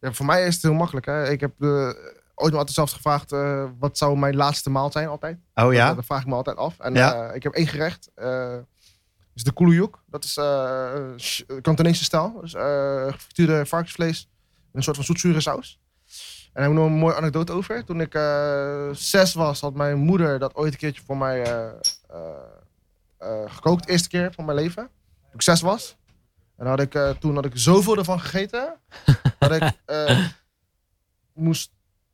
[0.00, 1.06] Ja, voor mij is het heel makkelijk.
[1.06, 1.30] Hè.
[1.30, 1.68] Ik heb eh,
[2.34, 5.38] ooit me altijd zelfs gevraagd, eh, wat zou mijn laatste maal zijn altijd?
[5.54, 5.94] Oh ja?
[5.94, 6.78] Dat, vraag ik me altijd af.
[6.78, 7.28] En Ja.
[7.28, 8.10] eh, ik heb één gerecht.
[8.14, 8.56] eh
[9.34, 9.96] is de koeluyuk.
[10.06, 10.92] Dat is eh
[11.62, 12.40] Kantonese stijl.
[12.40, 14.28] Dus eh gefrituurde varkensvlees
[14.72, 15.80] een soort van zoetzure saus.
[16.52, 17.84] En daar heb ik nog een mooie anekdote over.
[17.84, 21.68] Toen ik eh, zes was, had mijn moeder dat ooit een keertje voor mij eh,
[23.18, 23.86] eh, gekookt.
[23.86, 24.82] De eerste keer van mijn leven.
[25.22, 25.96] Toen ik zes was.
[26.56, 28.74] En had ik, eh, toen had ik zoveel ervan gegeten.
[29.38, 30.26] dat ik eh,
[31.32, 31.72] moest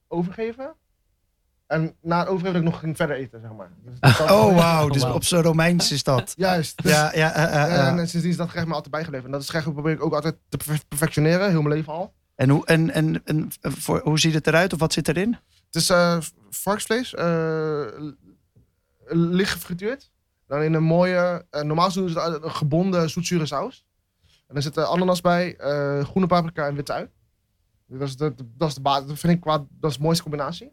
[0.09, 0.75] overgeven.
[1.67, 3.71] En na het overgeven dat ik nog ging verder eten, zeg maar.
[4.01, 6.33] Dus Oh wauw, dus op zijn Romeins is dat.
[6.37, 6.83] Juist.
[6.83, 7.87] Dus- Ja, ja, ja, eh.
[7.89, 9.27] en sindsdien is dat gerecht me altijd bijgebleven.
[9.27, 12.13] En dat is gerecht probeer ik ook altijd te perfe- perfectioneren, heel mijn leven al.
[12.39, 15.39] En, hoe, en, en, en voor, hoe ziet het eruit of wat zit erin?
[15.67, 16.19] Het is eh,
[16.51, 17.87] varkensvlees, eh,
[19.09, 20.11] licht gefrituurd.
[20.47, 23.87] Dan in een mooie, eh, normaal doen ze het een gebonden zoetzure saus.
[24.47, 25.55] En er zit eh, ananas bij,
[26.03, 27.11] groene paprika en witte ui.
[27.87, 29.07] Dat is de, dat is de basis.
[29.07, 30.73] Dat vind ik qua, dat is de mooiste combinatie.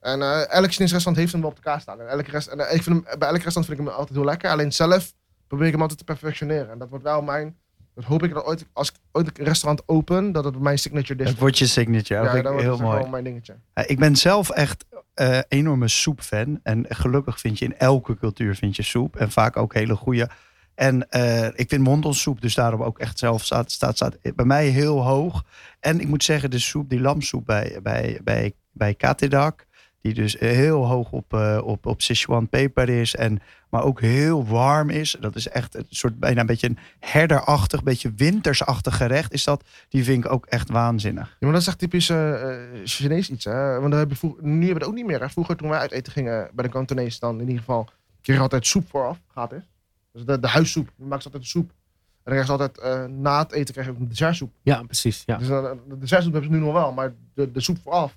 [0.00, 2.00] En elk Chinees restaurant heeft hem wel op de kaart staan.
[2.00, 4.24] En elke rest, en, ik vind hem, bij elk restaurant vind ik hem altijd heel
[4.24, 4.50] lekker.
[4.50, 5.14] Alleen zelf
[5.46, 6.70] probeer ik hem altijd te perfectioneren.
[6.70, 7.56] En dat wordt wel mijn...
[7.94, 11.16] Dat hoop ik dat ooit, als ik ooit een restaurant open, dat het mijn signature
[11.16, 12.22] dish Het wordt je signature.
[12.22, 12.98] Ja, dat wordt heel mooi.
[12.98, 13.54] wel mijn dingetje.
[13.86, 14.84] Ik ben zelf echt
[15.14, 16.60] eh enorme soepfan.
[16.62, 19.16] En gelukkig vind je in elke cultuur vind je soep.
[19.16, 20.28] En vaak ook hele goede.
[20.74, 24.66] En eh, ik vind mondelsoep dus daarom ook echt zelf staat, staat, staat bij mij
[24.66, 25.44] heel hoog.
[25.80, 29.66] En ik moet zeggen, de soep, die lamsoep bij, bij, bij, bij Katedak.
[30.04, 33.14] Die dus heel hoog op, eh, op, op Sichuan peper is.
[33.14, 33.40] En,
[33.70, 35.16] maar ook heel warm is.
[35.20, 39.32] Dat is echt een soort bijna een beetje een herderachtig, beetje wintersachtig gerecht.
[39.32, 41.28] Is dat, die vind ik ook echt waanzinnig.
[41.28, 43.44] Ja, maar dat is echt typisch eh, eh, Chinees iets.
[43.44, 43.80] Hè?
[43.80, 45.20] Want dat heb je vroeger, nu hebben we het ook niet meer.
[45.20, 45.28] Hè?
[45.28, 47.88] Vroeger toen wij uit eten gingen bij de Kantonees, dan in ieder geval
[48.22, 49.70] kreeg je altijd soep vooraf, gratis.
[50.12, 51.70] Dus de, de huissoep, dan maken ze altijd de soep.
[51.70, 54.52] En dan krijg je altijd, eh, na het eten krijg je ook een dessertsoep.
[54.62, 55.22] Ja, precies.
[55.26, 55.36] Ja.
[55.36, 58.16] Dus de dessertsoep hebben ze nu nog wel, maar de, de soep vooraf,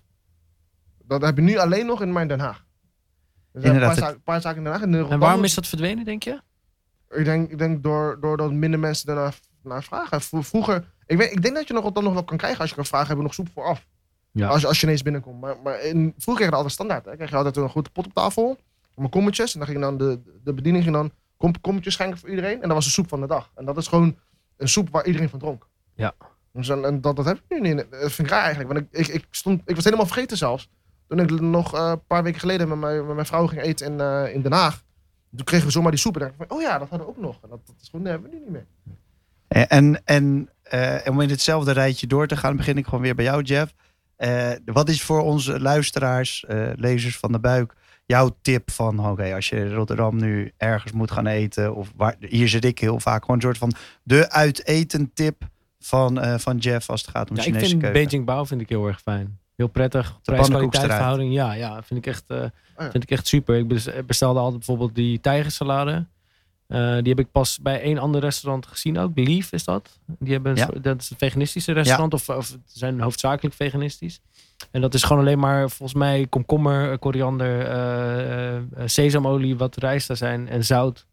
[1.07, 2.65] dat heb je nu alleen nog in mijn Den Haag.
[3.53, 4.81] Er zijn Inderdaad, een paar, zaken, paar zaken in Den Haag.
[4.81, 6.41] En, in En Rotterdam- waarom is dat verdwenen, denk je?
[7.09, 10.21] Ik denk, ik denk door, doordat minder mensen daarnaar naar vragen.
[10.21, 12.69] Vro- Vroeger, ik, weet, ik denk dat je nog, dat nog wel kan krijgen als
[12.69, 13.87] je kan vragen, hebben we nog soep vooraf.
[14.31, 14.47] Ja.
[14.47, 15.41] Als je als Chinees binnenkomt.
[15.41, 17.05] Maar, maar in, vroeger kreeg je dat altijd standaard.
[17.05, 17.15] Hè?
[17.15, 18.57] Kreeg je altijd een grote pot op tafel,
[18.95, 19.53] met kommetjes.
[19.53, 22.53] En dan ging dan de, de bediening ging dan kom, kommetjes schenken voor iedereen.
[22.61, 23.51] En dat was de soep van de dag.
[23.55, 24.17] En dat is gewoon
[24.57, 25.67] een soep waar iedereen van dronk.
[25.95, 26.13] Ja.
[26.53, 27.85] Dus en, en dat, dat heb ik nu niet.
[27.91, 28.73] Dat vind ik raar eigenlijk.
[28.73, 30.69] Want ik, ik, ik, stond, ik was helemaal vergeten zelfs.
[31.07, 33.91] Toen ik nog eh, een paar weken geleden met mijn, met mijn vrouw ging eten
[33.91, 34.83] in, eh, in Den Haag.
[35.35, 36.13] Toen kregen we zomaar die soep.
[36.13, 37.39] En dacht ik van, oh ja, dat hadden we ook nog.
[37.43, 38.65] En dat, dat is gewoon, nee, hebben we nu niet meer.
[39.67, 43.25] En, en eh, om in hetzelfde rijtje door te gaan, begin ik gewoon weer bij
[43.25, 43.73] jou, Jeff.
[44.17, 47.73] Eh, wat is voor onze luisteraars, eh, lezers van de buik,
[48.05, 52.15] jouw tip van, oké, als je in Rotterdam nu ergens moet gaan eten, of waar,
[52.19, 55.49] hier zit ik heel vaak, gewoon een soort van de uiteten tip
[55.79, 58.01] van, eh, van Jeff als het gaat om Ja, ik Chinese vind keuken.
[58.01, 59.39] Beijing Bao vind ik heel erg fijn.
[59.57, 60.01] Heel prettig.
[60.23, 60.47] pannenkoekstrijd.
[60.49, 61.33] Prijs-kwaliteit verhouding.
[61.33, 62.37] Ja, ja, vind ik echt, eh,
[62.77, 62.91] ja.
[62.91, 63.55] vind ik echt super.
[63.57, 66.05] Ik bes- bestelde altijd bijvoorbeeld die tijgersalade.
[66.67, 69.11] Eh, die heb ik pas bij één ander restaurant gezien ook.
[69.15, 69.99] Leaf is dat.
[70.05, 70.65] Die hebben een Ja.
[70.65, 72.13] soort- dat is een veganistische restaurant.
[72.13, 74.19] Of, of ze zijn hoofdzakelijk veganistisch.
[74.71, 79.75] En dat is gewoon alleen maar volgens mij komkommer, eh, koriander, eh, eh, sesamolie, wat
[79.75, 81.05] rijst daar zijn en zout.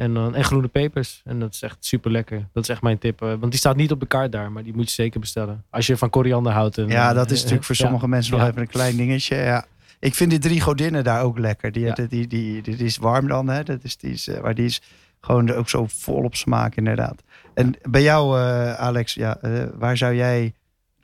[0.00, 1.22] En, dan en groene pepers.
[1.24, 2.48] En dat is echt super lekker.
[2.52, 3.20] Dat is echt mijn tip.
[3.20, 5.64] want die staat niet op de kaart daar, maar die moet je zeker bestellen.
[5.70, 6.78] Als je van koriander houdt.
[6.78, 7.82] En, ja, dat is natuurlijk voor ja.
[7.82, 9.36] sommige mensen nog even een klein dingetje.
[9.36, 9.66] Ja.
[9.98, 11.72] Ik vind die drie godinnen daar ook lekker.
[11.72, 13.62] Die, die, die, die, die is warm dan, hè?
[13.62, 14.82] Dat is, die is, eh, maar die is
[15.20, 17.22] gewoon ook zo vol op smaak, inderdaad.
[17.54, 20.54] En bij jou, eh, Alex, ja, eh, waar zou jij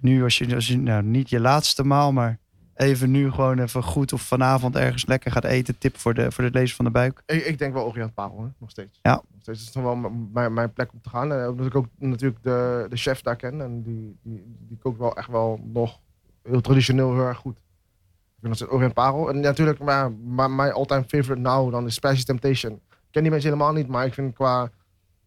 [0.00, 2.38] nu, als je, als je nou, niet je laatste maal, maar
[2.76, 6.44] even nu gewoon even goed of vanavond ergens lekker gaat eten, tip voor de, voor
[6.44, 7.22] de lezer van de buik?
[7.26, 8.98] Ik, ik denk wel Orient Parel, hè, nog steeds.
[9.02, 9.12] Ja.
[9.12, 9.96] Nog steeds is het wel
[10.32, 11.32] mijn, mijn plek om te gaan.
[11.32, 13.60] Eh, omdat ik ook natuurlijk de, de chef daar ken.
[13.60, 16.00] En die, die, die kookt wel echt wel nog
[16.42, 17.56] heel traditioneel heel erg goed.
[17.56, 19.28] Ik vind dat Orient Parel.
[19.28, 22.72] En natuurlijk, maar, maar mijn all-time favorite nou dan is Spicy Temptation.
[22.72, 24.70] Ik ken die mensen helemaal niet, maar ik vind qua...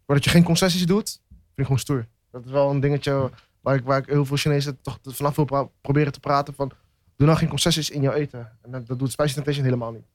[0.06, 2.06] dat je geen concessies doet, vind ik gewoon stoer.
[2.32, 3.30] Dat is wel een dingetje
[3.62, 6.72] waar ik, waar ik heel veel Chinezen toch vanaf wil proberen te praten van...
[7.20, 8.52] Doe nou geen concessies in jouw eten.
[8.62, 10.06] En dat, dat doet Spicy Temptation helemaal niet.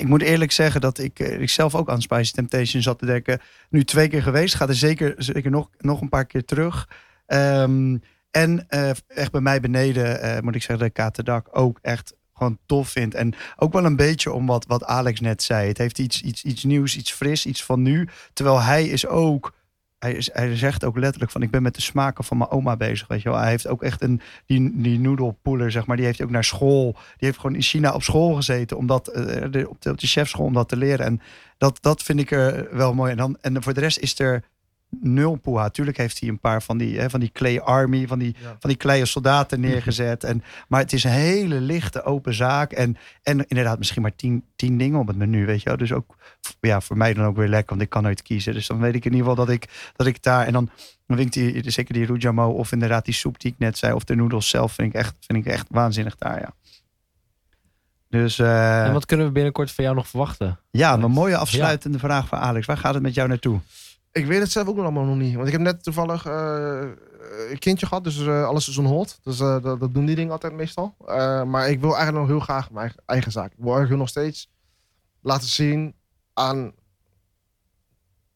[0.00, 3.06] Ik moet eerlijk zeggen dat ik, eh, ik zelf ook aan Spicy Temptation zat te
[3.06, 3.40] denken.
[3.68, 6.88] Nu twee keer geweest, gaat er zeker, zeker nog, nog een paar keer terug.
[7.26, 7.96] Ehm,
[8.30, 12.58] en eh, echt bij mij beneden, eh, moet ik zeggen, de Katerdak ook echt gewoon
[12.66, 13.14] tof vindt.
[13.14, 15.68] En ook wel een beetje om wat, wat Alex net zei.
[15.68, 18.08] Het heeft iets, iets, iets nieuws, iets fris, iets van nu.
[18.32, 19.52] Terwijl hij is ook...
[20.00, 23.08] Hij, hij zegt ook letterlijk van ik ben met de smaken van mijn oma bezig.
[23.08, 23.38] Weet je wel.
[23.38, 25.96] Hij heeft ook echt een die, die noedelpoeler, zeg maar.
[25.96, 26.92] Die heeft ook naar school.
[26.92, 28.76] Die heeft gewoon in China op school gezeten.
[28.76, 31.06] Omdat, eh, op, de, op de chefschool om dat te leren.
[31.06, 31.20] En
[31.58, 33.10] dat, dat vind ik er wel mooi.
[33.10, 34.44] En, dan, en voor de rest is er
[35.00, 35.68] nul poeha.
[35.68, 38.56] Tuurlijk heeft hij een paar van die, hè, van die clay army, van die, Ja.
[38.58, 40.24] van die kleine soldaten neergezet.
[40.24, 42.72] En, maar het is een hele lichte open zaak.
[42.72, 45.78] En, en inderdaad misschien maar tien, tien dingen op het menu, weet je wel.
[45.78, 46.16] Dus ook
[46.60, 48.54] ja, voor mij dan ook weer lekker, want ik kan nooit kiezen.
[48.54, 50.46] Dus dan weet ik in ieder geval dat ik, dat ik daar...
[50.46, 50.70] En dan,
[51.06, 53.92] dan vind ik die, zeker die Rujamo of inderdaad die soep die ik net zei...
[53.92, 56.52] of de noedels zelf vind ik echt, vind ik echt waanzinnig daar, ja.
[58.08, 60.58] Dus eh, En wat kunnen we binnenkort van jou nog verwachten?
[60.70, 62.66] ja, een mooie afsluitende vraag voor Alex.
[62.66, 63.60] Waar gaat het met jou naartoe?
[64.12, 65.34] Ik weet het zelf ook nog allemaal nog niet.
[65.34, 66.88] Want ik heb net toevallig eh,
[67.50, 69.18] een kindje gehad, dus eh, alles is on hold.
[69.22, 70.94] Dus eh, dat, dat doen die dingen altijd meestal.
[71.46, 73.52] Maar ik wil eigenlijk nog heel graag mijn eigen, eigen zaak.
[73.52, 74.50] Ik wil eigenlijk nog steeds
[75.20, 75.94] laten zien
[76.32, 76.72] aan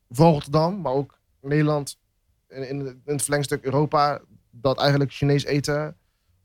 [0.09, 1.99] Rotterdam, maar ook Nederland,
[2.49, 4.21] in, in, het verlengstuk Europa,
[4.51, 5.97] dat eigenlijk Chinees eten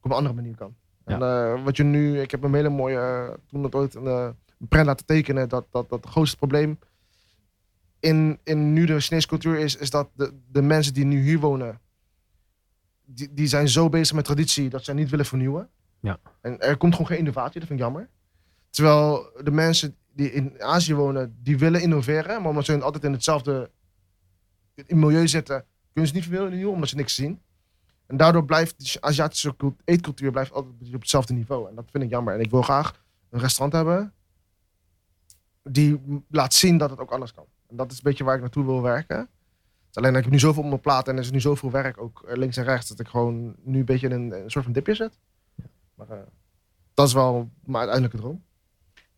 [0.02, 0.76] op een andere manier kan.
[1.04, 5.06] En wat je nu, ik heb een hele mooie, toen dat ooit een, een laten
[5.06, 6.80] tekenen, dat, dat, dat het grootste probleem
[8.00, 11.40] in, in nu de Chinese cultuur is, is dat de, de mensen die nu hier
[11.40, 11.80] wonen,
[13.06, 15.70] die, die zijn zo bezig met traditie dat ze niet willen vernieuwen.
[16.00, 16.20] Ja.
[16.42, 18.10] En er komt gewoon geen innovatie, dat vind ik jammer.
[18.70, 23.12] Terwijl de mensen die in Azië wonen, die willen innoveren, maar omdat ze altijd in
[23.12, 23.72] hetzelfde
[24.76, 27.42] in milieu zitten, kunnen ze niet vernieuwen omdat ze niks zien.
[28.06, 31.70] En daardoor blijft de Aziatische cult- eetcultuur blijft altijd op hetzelfde niveau.
[31.70, 32.34] En dat vind ik jammer.
[32.34, 34.14] En ik wil graag een restaurant hebben
[35.64, 37.46] die laat zien dat het ook anders kan.
[37.70, 39.30] Dat is een beetje waar ik naartoe wil werken.
[39.94, 42.24] Alleen ik heb nu zoveel op mijn plaat en er is nu zoveel werk, ook
[42.28, 44.96] eh, links en rechts, dat ik gewoon nu een beetje in een, soort van dipje
[44.96, 45.20] zit.
[45.96, 46.18] Maar eh,
[46.94, 48.44] dat is wel mijn uiteindelijke droom.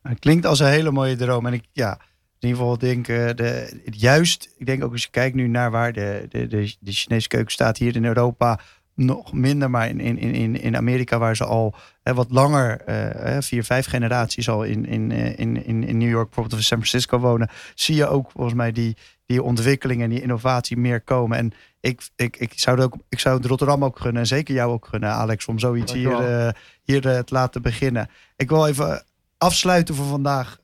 [0.02, 1.46] Het klinkt als een hele mooie droom.
[1.46, 2.00] En ik, ja,
[2.40, 5.72] in ieder geval denk eh, de, juist, ik denk ook als je kijkt nu naar
[5.72, 6.48] waar de, de,
[6.80, 8.60] de Chinese keuken staat hier in Europa,
[9.06, 13.38] nog minder, maar in, in, in, in Amerika waar ze al hè, wat langer, eh,
[13.40, 16.66] vier, vijf generaties al in, in, eh, in, in, in New York, bijvoorbeeld of in
[16.66, 21.02] San Francisco wonen, zie je ook volgens mij die, die ontwikkeling en die innovatie meer
[21.02, 21.38] komen.
[21.38, 24.56] En ik, ik, ik, zou het ook, ik zou het Rotterdam ook gunnen en zeker
[24.56, 28.10] jou ook gunnen, Alex, om zoiets hier, eh, hier eh, te laten beginnen.
[28.36, 29.04] Ik wil even
[29.38, 30.60] afsluiten voor vandaag.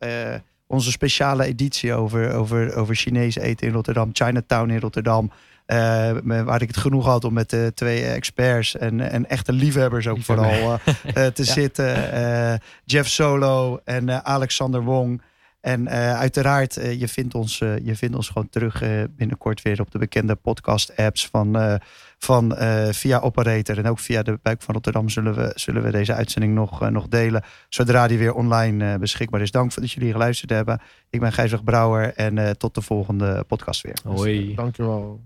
[0.69, 4.09] onze speciale editie over, over, over Chinees eten in Rotterdam.
[4.13, 5.31] Chinatown in Rotterdam.
[5.67, 10.07] Eh, waar ik het genoeg had om met de twee experts en, en echte liefhebbers
[10.07, 10.73] ook vooral eh,
[11.25, 11.51] eh, te Ja.
[11.53, 12.11] zitten.
[12.11, 12.53] Eh,
[12.85, 15.21] Jeff Solo en eh, Alexander Wong.
[15.61, 19.91] En eh, uiteraard, je, vindt ons, je vindt ons gewoon terug eh, binnenkort weer op
[19.91, 21.75] de bekende podcast-apps van, eh,
[22.17, 23.77] van eh, via Operator.
[23.77, 27.07] En ook via de Buik van Rotterdam zullen we, zullen we deze uitzending nog, nog
[27.07, 27.43] delen.
[27.69, 29.51] Zodra die weer online eh, beschikbaar is.
[29.51, 30.81] Dank voor dat jullie geluisterd hebben.
[31.09, 33.97] Ik ben Gijsweg Brouwer en eh, tot de volgende podcast weer.
[34.03, 34.55] Hoi.
[34.55, 35.21] Dankjewel.